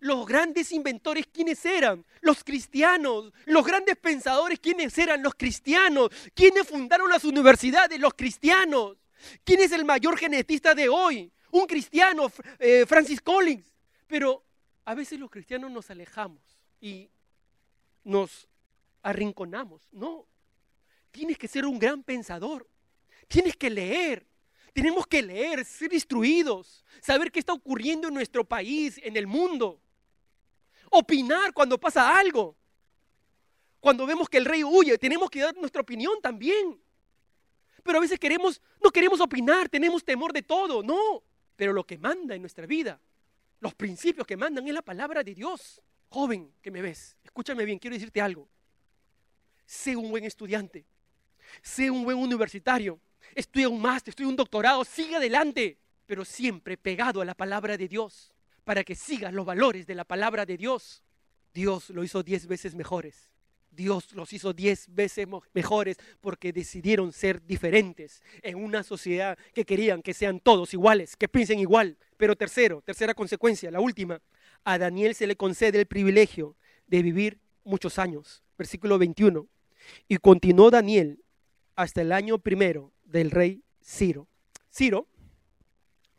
Los 0.02 0.26
grandes 0.26 0.72
inventores, 0.72 1.28
¿quiénes 1.28 1.64
eran? 1.66 2.06
Los 2.22 2.44
cristianos. 2.44 3.34
Los 3.46 3.66
grandes 3.66 3.98
pensadores, 3.98 4.60
¿quiénes 4.60 4.98
eran? 4.98 5.22
Los 5.22 5.36
cristianos. 5.36 6.10
¿Quiénes 6.34 6.68
fundaron 6.68 7.10
las 7.10 7.24
universidades? 7.24 8.00
Los 8.00 8.14
cristianos. 8.14 8.98
¿Quién 9.44 9.60
es 9.60 9.72
el 9.72 9.86
mayor 9.86 10.18
genetista 10.18 10.74
de 10.74 10.88
hoy? 10.88 11.32
Un 11.52 11.66
cristiano, 11.66 12.32
eh, 12.60 12.86
Francis 12.88 13.22
Collins. 13.22 13.74
Pero 14.08 14.44
a 14.86 14.96
veces 14.96 15.20
los 15.20 15.30
cristianos 15.30 15.72
nos 15.72 15.90
alejamos 15.90 16.42
y 16.80 17.10
nos 18.04 18.48
arrinconamos. 19.02 19.88
No, 19.92 20.26
tienes 21.12 21.38
que 21.38 21.48
ser 21.48 21.66
un 21.66 21.78
gran 21.78 22.04
pensador. 22.04 22.68
Tienes 23.28 23.56
que 23.56 23.70
leer. 23.70 24.26
Tenemos 24.74 25.08
que 25.08 25.22
leer, 25.22 25.66
ser 25.66 25.92
instruidos, 25.94 26.86
saber 27.02 27.32
qué 27.32 27.40
está 27.40 27.54
ocurriendo 27.54 28.08
en 28.08 28.14
nuestro 28.14 28.46
país, 28.46 29.00
en 29.04 29.18
el 29.18 29.26
mundo 29.28 29.82
opinar 30.90 31.54
cuando 31.54 31.80
pasa 31.80 32.18
algo. 32.18 32.56
Cuando 33.80 34.06
vemos 34.06 34.28
que 34.28 34.38
el 34.38 34.46
rey 34.46 34.64
huye, 34.64 34.98
tenemos 34.98 35.30
que 35.30 35.42
dar 35.42 35.56
nuestra 35.56 35.82
opinión 35.82 36.22
también. 36.22 36.82
Pero 37.84 37.98
a 37.98 38.02
veces 38.02 38.20
queremos, 38.20 38.62
no 38.84 38.92
queremos 38.92 39.22
opinar, 39.22 39.70
tenemos 39.70 40.04
temor 40.04 40.34
de 40.34 40.42
todo, 40.42 40.84
no. 40.84 41.24
Pero 41.56 41.74
lo 41.74 41.86
que 41.86 41.98
manda 41.98 42.36
en 42.36 42.42
nuestra 42.42 42.66
vida, 42.66 43.00
los 43.60 43.74
principios 43.74 44.28
que 44.28 44.38
mandan 44.38 44.68
es 44.68 44.74
la 44.74 44.82
palabra 44.82 45.24
de 45.24 45.34
Dios. 45.34 45.82
Joven 46.10 46.54
que 46.62 46.72
me 46.72 46.82
ves, 46.82 47.18
escúchame 47.24 47.66
bien, 47.66 47.80
quiero 47.80 47.96
decirte 47.96 48.20
algo. 48.20 48.50
Sé 49.66 49.96
un 49.96 50.10
buen 50.10 50.24
estudiante, 50.24 50.86
sé 51.62 51.92
un 51.92 52.04
buen 52.04 52.18
universitario, 52.18 53.00
estudia 53.36 53.70
un 53.70 53.80
máster, 53.80 54.12
estudia 54.12 54.30
un 54.30 54.36
doctorado, 54.36 54.84
sigue 54.84 55.18
adelante, 55.18 55.78
pero 56.08 56.26
siempre 56.26 56.76
pegado 56.76 57.22
a 57.22 57.26
la 57.26 57.36
palabra 57.36 57.78
de 57.78 57.88
Dios 57.88 58.34
para 58.70 58.84
que 58.84 58.94
sigas 58.94 59.34
los 59.34 59.48
valores 59.48 59.88
de 59.88 59.96
la 59.96 60.04
palabra 60.04 60.46
de 60.46 60.56
Dios. 60.56 61.02
Dios 61.56 61.90
lo 61.90 62.04
hizo 62.04 62.22
diez 62.22 62.46
veces 62.46 62.76
mejores. 62.76 63.32
Dios 63.72 64.14
los 64.14 64.32
hizo 64.32 64.54
diez 64.54 64.86
veces 64.94 65.28
mejores 65.56 65.98
porque 66.22 66.54
decidieron 66.54 67.12
ser 67.12 67.44
diferentes 67.44 68.22
en 68.44 68.64
una 68.64 68.84
sociedad 68.84 69.40
que 69.56 69.66
querían 69.66 70.04
que 70.04 70.14
sean 70.14 70.40
todos 70.40 70.72
iguales, 70.76 71.16
que 71.16 71.28
piensen 71.28 71.58
igual. 71.58 71.98
Pero 72.16 72.36
tercero, 72.36 72.84
tercera 72.84 73.16
consecuencia, 73.16 73.72
la 73.72 73.80
última, 73.80 74.22
a 74.64 74.78
Daniel 74.78 75.16
se 75.16 75.26
le 75.26 75.36
concede 75.36 75.80
el 75.80 75.88
privilegio 75.88 76.56
de 76.86 77.02
vivir 77.02 77.40
muchos 77.64 77.98
años. 77.98 78.44
Versículo 78.56 79.00
21. 79.00 79.48
Y 80.08 80.18
continuó 80.18 80.70
Daniel 80.70 81.24
hasta 81.76 82.02
el 82.02 82.12
año 82.12 82.38
primero 82.38 82.94
del 83.04 83.32
rey 83.32 83.64
Ciro. 83.84 84.28
Ciro 84.72 85.08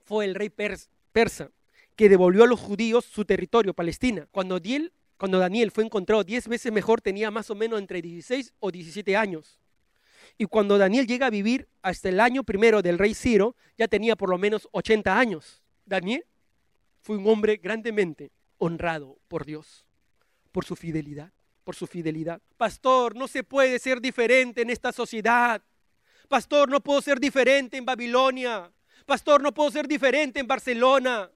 fue 0.02 0.24
el 0.24 0.34
rey 0.34 0.50
persa 0.50 1.52
que 1.96 2.08
devolvió 2.08 2.44
a 2.44 2.46
los 2.46 2.60
judíos 2.60 3.04
su 3.04 3.24
territorio, 3.24 3.74
Palestina. 3.74 4.26
Cuando 4.30 4.58
Daniel, 4.58 5.70
fue 5.70 5.84
encontrado 5.84 6.24
diez 6.24 6.48
veces 6.48 6.72
mejor, 6.72 7.00
tenía 7.00 7.30
más 7.30 7.50
o 7.50 7.54
menos 7.54 7.78
entre 7.78 8.00
16 8.00 8.54
o 8.58 8.70
17 8.70 9.16
años. 9.16 9.58
Y 10.38 10.46
cuando 10.46 10.78
Daniel 10.78 11.06
llega 11.06 11.26
a 11.26 11.30
vivir 11.30 11.68
hasta 11.82 12.08
el 12.08 12.20
año 12.20 12.44
primero 12.44 12.80
del 12.80 12.98
rey 12.98 13.14
Ciro, 13.14 13.56
ya 13.76 13.88
tenía 13.88 14.16
por 14.16 14.30
lo 14.30 14.38
menos 14.38 14.68
80 14.72 15.18
años. 15.18 15.62
Daniel 15.84 16.24
fue 17.00 17.16
un 17.16 17.26
hombre 17.26 17.56
grandemente 17.56 18.30
honrado 18.56 19.18
por 19.28 19.44
Dios, 19.44 19.84
por 20.52 20.64
su 20.64 20.76
fidelidad, 20.76 21.32
por 21.64 21.74
su 21.74 21.86
fidelidad. 21.86 22.40
Pastor, 22.56 23.14
no 23.16 23.28
se 23.28 23.42
puede 23.42 23.78
ser 23.78 24.00
diferente 24.00 24.62
en 24.62 24.70
esta 24.70 24.92
sociedad. 24.92 25.62
Pastor, 26.28 26.70
no 26.70 26.80
puedo 26.80 27.02
ser 27.02 27.18
diferente 27.18 27.76
en 27.76 27.84
Babilonia. 27.84 28.72
Pastor, 29.04 29.42
no 29.42 29.52
puedo 29.52 29.70
ser 29.70 29.88
diferente 29.88 30.40
en 30.40 30.46
Barcelona. 30.46 31.30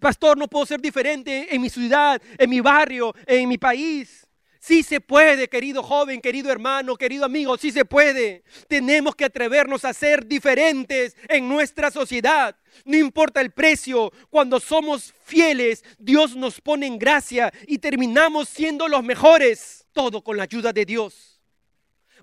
Pastor, 0.00 0.36
no 0.38 0.48
puedo 0.48 0.66
ser 0.66 0.80
diferente 0.80 1.54
en 1.54 1.60
mi 1.60 1.70
ciudad, 1.70 2.20
en 2.38 2.50
mi 2.50 2.60
barrio, 2.60 3.14
en 3.26 3.48
mi 3.48 3.58
país. 3.58 4.26
Sí 4.60 4.84
se 4.84 5.00
puede, 5.00 5.48
querido 5.48 5.82
joven, 5.82 6.20
querido 6.20 6.52
hermano, 6.52 6.94
querido 6.94 7.24
amigo, 7.24 7.56
sí 7.58 7.72
se 7.72 7.84
puede. 7.84 8.44
Tenemos 8.68 9.16
que 9.16 9.24
atrevernos 9.24 9.84
a 9.84 9.92
ser 9.92 10.24
diferentes 10.24 11.16
en 11.28 11.48
nuestra 11.48 11.90
sociedad. 11.90 12.56
No 12.84 12.96
importa 12.96 13.40
el 13.40 13.50
precio, 13.50 14.12
cuando 14.30 14.60
somos 14.60 15.12
fieles, 15.24 15.84
Dios 15.98 16.36
nos 16.36 16.60
pone 16.60 16.86
en 16.86 16.96
gracia 16.96 17.52
y 17.66 17.78
terminamos 17.78 18.48
siendo 18.48 18.86
los 18.86 19.02
mejores. 19.02 19.84
Todo 19.92 20.22
con 20.22 20.36
la 20.36 20.44
ayuda 20.44 20.72
de 20.72 20.84
Dios. 20.84 21.40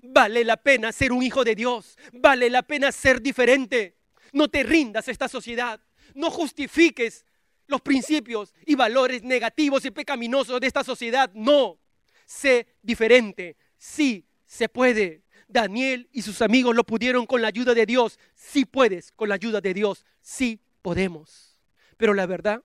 Vale 0.01 0.45
la 0.45 0.55
pena 0.55 0.93
ser 0.93 1.11
un 1.11 1.22
hijo 1.22 1.43
de 1.43 1.55
Dios. 1.55 1.97
Vale 2.13 2.49
la 2.49 2.63
pena 2.63 2.93
ser 2.93 3.22
diferente. 3.22 3.97
No 4.32 4.47
te 4.47 4.63
rindas 4.63 5.09
a 5.09 5.11
esta 5.11 5.28
sociedad 5.28 5.82
no 6.14 6.30
justifiques 6.32 7.26
los 7.70 7.82
principios 7.82 8.53
y 8.66 8.76
valores 8.76 9.24
negativos 9.24 9.86
y 9.86 9.91
pecaminosos 9.91 10.60
de 10.60 10.68
esta 10.68 10.84
sociedad. 10.84 11.32
No, 11.34 11.80
sé 12.26 12.68
diferente. 12.82 13.55
Sí, 13.78 14.26
se 14.45 14.68
puede. 14.68 15.24
Daniel 15.47 16.10
y 16.12 16.22
sus 16.22 16.41
amigos 16.41 16.76
lo 16.76 16.84
pudieron 16.84 17.26
con 17.26 17.41
la 17.41 17.47
ayuda 17.47 17.74
de 17.74 17.86
Dios. 17.86 18.20
Sí 18.36 18.66
puedes 18.66 19.12
con 19.12 19.30
la 19.30 19.36
ayuda 19.36 19.62
de 19.62 19.74
Dios. 19.74 20.05
Sí 20.22 20.60
podemos. 20.82 21.60
Pero 21.97 22.14
la 22.14 22.26
verdad 22.26 22.64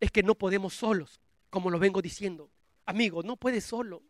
es 0.00 0.10
que 0.10 0.22
no 0.22 0.34
podemos 0.36 0.74
solos, 0.74 1.20
como 1.50 1.70
lo 1.70 1.78
vengo 1.78 2.00
diciendo. 2.00 2.50
Amigo, 2.86 3.22
no 3.22 3.36
puedes 3.36 3.64
solo. 3.64 4.02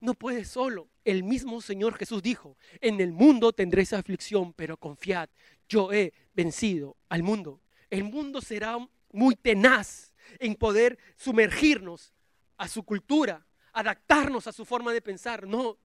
No 0.00 0.14
puedes 0.14 0.48
solo. 0.48 0.88
El 1.04 1.22
mismo 1.22 1.60
Señor 1.60 1.96
Jesús 1.96 2.22
dijo, 2.22 2.56
en 2.80 3.00
el 3.00 3.12
mundo 3.12 3.52
tendréis 3.52 3.92
aflicción, 3.92 4.52
pero 4.52 4.76
confiad, 4.76 5.28
yo 5.68 5.92
he 5.92 6.12
vencido 6.34 6.96
al 7.08 7.22
mundo 7.22 7.60
el 7.90 8.04
mundo 8.04 8.40
será 8.40 8.76
muy 9.12 9.36
tenaz 9.36 10.12
en 10.38 10.54
poder 10.54 10.98
sumergirnos 11.16 12.12
a 12.56 12.68
su 12.68 12.82
cultura, 12.82 13.46
adaptarnos 13.72 14.46
a 14.46 14.52
su 14.52 14.64
forma 14.64 14.92
de 14.92 15.02
pensar, 15.02 15.46
no. 15.46 15.78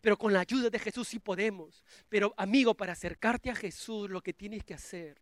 Pero 0.00 0.16
con 0.16 0.32
la 0.32 0.40
ayuda 0.40 0.70
de 0.70 0.78
Jesús 0.78 1.08
sí 1.08 1.18
podemos. 1.18 1.84
Pero 2.08 2.34
amigo, 2.36 2.74
para 2.74 2.92
acercarte 2.92 3.50
a 3.50 3.54
Jesús 3.54 4.08
lo 4.08 4.22
que 4.22 4.32
tienes 4.32 4.64
que 4.64 4.74
hacer 4.74 5.20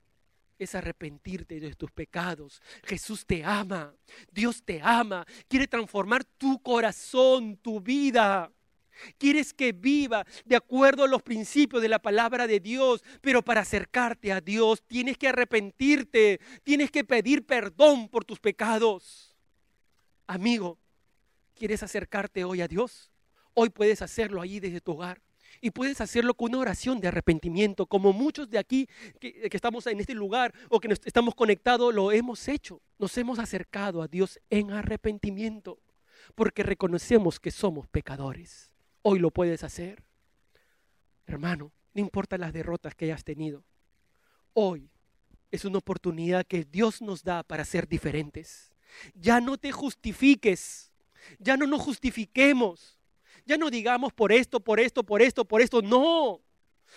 es 0.58 0.74
arrepentirte 0.74 1.60
de 1.60 1.74
tus 1.74 1.90
pecados. 1.90 2.60
Jesús 2.84 3.24
te 3.24 3.44
ama, 3.44 3.94
Dios 4.30 4.62
te 4.64 4.80
ama, 4.82 5.26
quiere 5.48 5.66
transformar 5.66 6.24
tu 6.24 6.60
corazón, 6.62 7.56
tu 7.56 7.80
vida. 7.80 8.52
Quieres 9.18 9.52
que 9.54 9.72
viva 9.72 10.26
de 10.44 10.56
acuerdo 10.56 11.04
a 11.04 11.08
los 11.08 11.22
principios 11.22 11.82
de 11.82 11.88
la 11.88 11.98
palabra 11.98 12.46
de 12.46 12.60
Dios, 12.60 13.02
pero 13.20 13.42
para 13.42 13.62
acercarte 13.62 14.32
a 14.32 14.40
Dios 14.40 14.82
tienes 14.86 15.16
que 15.18 15.28
arrepentirte, 15.28 16.40
tienes 16.64 16.90
que 16.90 17.04
pedir 17.04 17.46
perdón 17.46 18.08
por 18.08 18.24
tus 18.24 18.40
pecados. 18.40 19.36
Amigo, 20.26 20.78
¿quieres 21.54 21.82
acercarte 21.82 22.44
hoy 22.44 22.60
a 22.60 22.68
Dios? 22.68 23.10
Hoy 23.54 23.70
puedes 23.70 24.02
hacerlo 24.02 24.40
allí 24.40 24.60
desde 24.60 24.80
tu 24.80 24.92
hogar. 24.92 25.20
Y 25.60 25.70
puedes 25.70 26.00
hacerlo 26.00 26.34
con 26.34 26.50
una 26.50 26.58
oración 26.58 27.00
de 27.00 27.08
arrepentimiento, 27.08 27.86
como 27.86 28.12
muchos 28.12 28.48
de 28.48 28.58
aquí 28.58 28.88
que, 29.18 29.48
estamos 29.50 29.86
en 29.86 29.98
este 29.98 30.14
lugar 30.14 30.54
o 30.68 30.78
que 30.78 30.88
estamos 31.04 31.34
conectados 31.34 31.94
lo 31.94 32.12
hemos 32.12 32.46
hecho. 32.48 32.80
Nos 32.98 33.16
hemos 33.18 33.38
acercado 33.38 34.02
a 34.02 34.08
Dios 34.08 34.38
en 34.50 34.70
arrepentimiento, 34.70 35.80
porque 36.34 36.62
reconocemos 36.62 37.40
que 37.40 37.50
somos 37.50 37.88
pecadores. 37.88 38.67
Hoy 39.02 39.18
lo 39.18 39.30
puedes 39.30 39.64
hacer. 39.64 40.04
Hermano, 41.26 41.72
no 41.94 42.00
importa 42.00 42.38
las 42.38 42.52
derrotas 42.52 42.94
que 42.94 43.06
hayas 43.06 43.24
tenido. 43.24 43.64
Hoy 44.52 44.90
es 45.50 45.64
una 45.64 45.78
oportunidad 45.78 46.46
que 46.46 46.64
Dios 46.64 47.02
nos 47.02 47.22
da 47.22 47.42
para 47.42 47.64
ser 47.64 47.88
diferentes. 47.88 48.72
Ya 49.14 49.40
no 49.40 49.56
te 49.56 49.72
justifiques. 49.72 50.92
Ya 51.38 51.56
no 51.56 51.66
nos 51.66 51.82
justifiquemos 51.82 52.98
ya 53.48 53.56
no 53.56 53.70
digamos 53.70 54.12
por 54.12 54.30
esto, 54.30 54.60
por 54.60 54.78
esto, 54.78 55.02
por 55.02 55.22
esto, 55.22 55.44
por 55.44 55.62
esto. 55.62 55.80
No. 55.80 56.40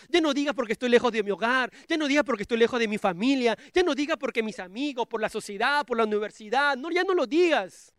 Ya 0.10 0.20
no 0.20 0.34
diga 0.34 0.54
porque 0.54 0.74
estoy 0.74 0.90
lejos 0.90 1.12
de 1.12 1.24
mi 1.24 1.32
hogar, 1.32 1.72
ya 1.88 1.98
no 1.98 2.08
diga 2.08 2.24
porque 2.24 2.44
estoy 2.44 2.58
lejos 2.58 2.80
de 2.80 2.88
mi 2.88 2.98
familia, 2.98 3.58
ya 3.74 3.84
no 3.84 3.94
diga 3.94 4.16
porque 4.18 4.42
mis 4.42 4.60
amigos, 4.60 5.06
por 5.08 5.20
la 5.20 5.30
sociedad, 5.30 5.86
por 5.86 5.98
la 5.98 6.04
universidad. 6.04 6.78
No, 6.78 6.92
ya 6.92 7.04
no 7.04 7.14
lo 7.14 7.26
digas. 7.26 7.94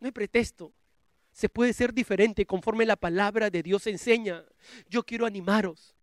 No 0.00 0.06
hay 0.06 0.12
pretexto. 0.12 0.72
Se 1.34 1.48
puede 1.48 1.72
ser 1.72 1.92
diferente 1.92 2.46
conforme 2.46 2.86
la 2.86 2.94
palabra 2.94 3.50
de 3.50 3.64
Dios 3.64 3.88
enseña. 3.88 4.44
Yo 4.88 5.02
quiero 5.02 5.26
animaros 5.26 5.96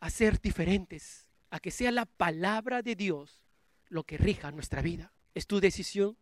a 0.00 0.08
ser 0.08 0.40
diferentes, 0.40 1.28
a 1.50 1.60
que 1.60 1.70
sea 1.70 1.92
la 1.92 2.06
palabra 2.06 2.80
de 2.80 2.96
Dios 2.96 3.44
lo 3.88 4.04
que 4.04 4.16
rija 4.16 4.50
nuestra 4.50 4.80
vida. 4.80 5.12
¿Es 5.34 5.46
tu 5.46 5.60
decisión? 5.60 6.16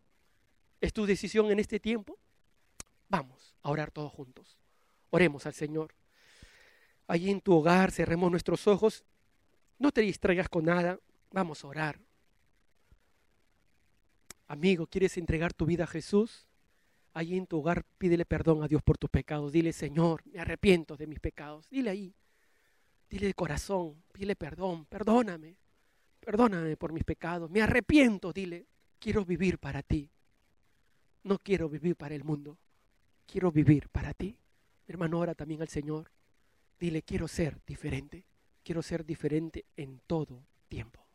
¿Es 0.80 0.92
tu 0.92 1.06
decisión 1.06 1.52
en 1.52 1.61
este 1.61 1.78
tiempo? 1.78 2.18
Vamos 3.09 3.54
a 3.62 3.70
orar 3.70 3.92
todos 3.92 4.12
juntos. 4.12 4.59
Oremos 5.11 5.46
al 5.46 5.54
Señor. 5.54 5.94
Allí 7.06 7.30
en 7.30 7.40
tu 7.40 7.54
hogar 7.54 7.92
cerremos 7.92 8.28
nuestros 8.28 8.66
ojos. 8.66 9.04
No 9.78 9.92
te 9.92 10.00
distraigas 10.00 10.48
con 10.48 10.64
nada. 10.64 10.98
Vamos 11.30 11.62
a 11.62 11.68
orar. 11.68 12.00
Amigo, 14.48 14.88
¿quieres 14.88 15.16
entregar 15.16 15.54
tu 15.54 15.64
vida 15.64 15.84
a 15.84 15.86
Jesús? 15.86 16.47
Allí 17.19 17.37
en 17.37 17.47
tu 17.47 17.59
hogar 17.59 17.85
pídele 17.99 18.25
perdón 18.25 18.62
a 18.62 18.69
Dios 18.69 18.83
por 18.83 18.97
tus 18.97 19.11
pecados. 19.11 19.53
Dile, 19.53 19.73
Señor, 19.73 20.23
me 20.27 20.39
arrepiento 20.39 20.97
de 20.97 21.07
mis 21.07 21.21
pecados. 21.21 21.69
Dile 21.69 21.91
ahí. 21.91 22.14
Dile 23.11 23.27
de 23.27 23.35
corazón, 23.35 24.03
pídele 24.12 24.37
perdón, 24.37 24.85
perdóname. 24.85 25.57
Perdóname 26.21 26.77
por 26.77 26.93
mis 26.93 27.05
pecados. 27.05 27.51
Me 27.51 27.62
arrepiento, 27.62 28.33
dile. 28.33 28.66
Quiero 28.99 29.25
vivir 29.25 29.59
para 29.59 29.83
ti. 29.83 30.11
No 31.25 31.39
quiero 31.39 31.69
vivir 31.69 31.97
para 31.97 32.14
el 32.14 32.25
mundo. 32.25 32.59
Quiero 33.27 33.51
vivir 33.51 33.89
para 33.89 34.14
ti 34.14 34.39
hermano, 34.89 35.19
ora 35.19 35.35
también 35.35 35.61
al 35.61 35.69
Señor. 35.69 36.11
Dile, 36.81 37.03
quiero 37.03 37.29
ser 37.29 37.61
diferente. 37.66 38.25
Quiero 38.64 38.83
ser 38.83 39.05
diferente 39.05 39.64
en 39.77 40.01
todo 40.07 40.43
tiempo. 40.69 41.07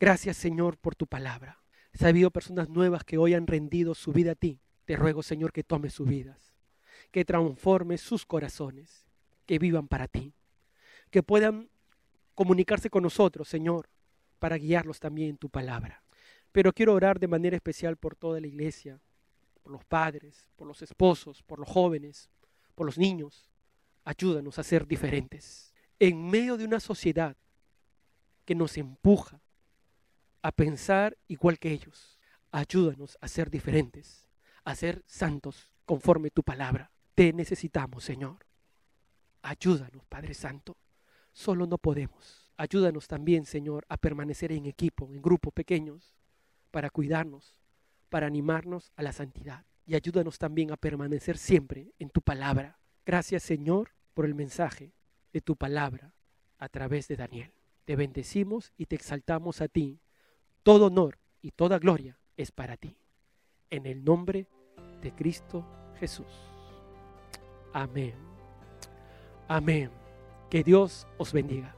Gracias, 0.00 0.36
Señor, 0.36 0.76
por 0.78 0.94
tu 0.94 1.06
palabra. 1.06 1.62
Si 1.94 2.04
ha 2.04 2.08
habido 2.08 2.30
personas 2.30 2.68
nuevas 2.68 3.04
que 3.04 3.18
hoy 3.18 3.34
han 3.34 3.46
rendido 3.46 3.94
su 3.94 4.12
vida 4.12 4.32
a 4.32 4.34
ti, 4.34 4.60
te 4.88 4.96
ruego, 4.96 5.22
Señor, 5.22 5.52
que 5.52 5.62
tome 5.62 5.90
sus 5.90 6.08
vidas, 6.08 6.54
que 7.10 7.22
transforme 7.22 7.98
sus 7.98 8.24
corazones, 8.24 9.06
que 9.44 9.58
vivan 9.58 9.86
para 9.86 10.08
ti, 10.08 10.32
que 11.10 11.22
puedan 11.22 11.68
comunicarse 12.34 12.88
con 12.88 13.02
nosotros, 13.02 13.48
Señor, 13.48 13.90
para 14.38 14.56
guiarlos 14.56 14.98
también 14.98 15.28
en 15.28 15.36
tu 15.36 15.50
palabra. 15.50 16.02
Pero 16.52 16.72
quiero 16.72 16.94
orar 16.94 17.20
de 17.20 17.28
manera 17.28 17.54
especial 17.54 17.98
por 17.98 18.16
toda 18.16 18.40
la 18.40 18.46
iglesia, 18.46 18.98
por 19.62 19.72
los 19.72 19.84
padres, 19.84 20.48
por 20.56 20.66
los 20.66 20.80
esposos, 20.80 21.42
por 21.42 21.58
los 21.58 21.68
jóvenes, 21.68 22.30
por 22.74 22.86
los 22.86 22.96
niños. 22.96 23.50
Ayúdanos 24.04 24.58
a 24.58 24.62
ser 24.62 24.86
diferentes. 24.86 25.74
En 25.98 26.30
medio 26.30 26.56
de 26.56 26.64
una 26.64 26.80
sociedad 26.80 27.36
que 28.46 28.54
nos 28.54 28.78
empuja 28.78 29.42
a 30.40 30.50
pensar 30.50 31.18
igual 31.26 31.58
que 31.58 31.72
ellos, 31.72 32.18
ayúdanos 32.52 33.18
a 33.20 33.28
ser 33.28 33.50
diferentes, 33.50 34.27
a 34.70 34.74
ser 34.74 35.02
santos 35.06 35.70
conforme 35.84 36.30
tu 36.30 36.42
palabra. 36.42 36.90
Te 37.14 37.32
necesitamos, 37.32 38.04
Señor. 38.04 38.44
Ayúdanos, 39.42 40.04
Padre 40.06 40.34
Santo. 40.34 40.76
Solo 41.32 41.66
no 41.66 41.78
podemos. 41.78 42.52
Ayúdanos 42.56 43.08
también, 43.08 43.46
Señor, 43.46 43.86
a 43.88 43.96
permanecer 43.96 44.52
en 44.52 44.66
equipo, 44.66 45.06
en 45.12 45.22
grupos 45.22 45.52
pequeños, 45.54 46.14
para 46.70 46.90
cuidarnos, 46.90 47.58
para 48.10 48.26
animarnos 48.26 48.92
a 48.96 49.02
la 49.02 49.12
santidad 49.12 49.64
y 49.86 49.94
ayúdanos 49.94 50.38
también 50.38 50.70
a 50.70 50.76
permanecer 50.76 51.38
siempre 51.38 51.94
en 51.98 52.10
tu 52.10 52.20
palabra. 52.20 52.78
Gracias 53.06 53.42
Señor 53.42 53.92
por 54.12 54.26
el 54.26 54.34
mensaje 54.34 54.92
de 55.32 55.40
tu 55.40 55.56
palabra 55.56 56.12
a 56.58 56.68
través 56.68 57.08
de 57.08 57.16
Daniel. 57.16 57.54
Te 57.86 57.96
bendecimos 57.96 58.74
y 58.76 58.84
te 58.84 58.96
exaltamos 58.96 59.62
a 59.62 59.68
ti. 59.68 60.02
Todo 60.62 60.88
honor 60.88 61.18
y 61.40 61.52
toda 61.52 61.78
gloria 61.78 62.18
es 62.36 62.52
para 62.52 62.76
ti. 62.76 62.98
En 63.70 63.86
el 63.86 64.04
nombre 64.04 64.46
de 65.00 65.12
Cristo 65.12 65.64
Jesús. 65.98 66.50
Amén. 67.72 68.14
Amén. 69.46 69.90
Que 70.50 70.62
Dios 70.62 71.06
os 71.18 71.32
bendiga. 71.32 71.77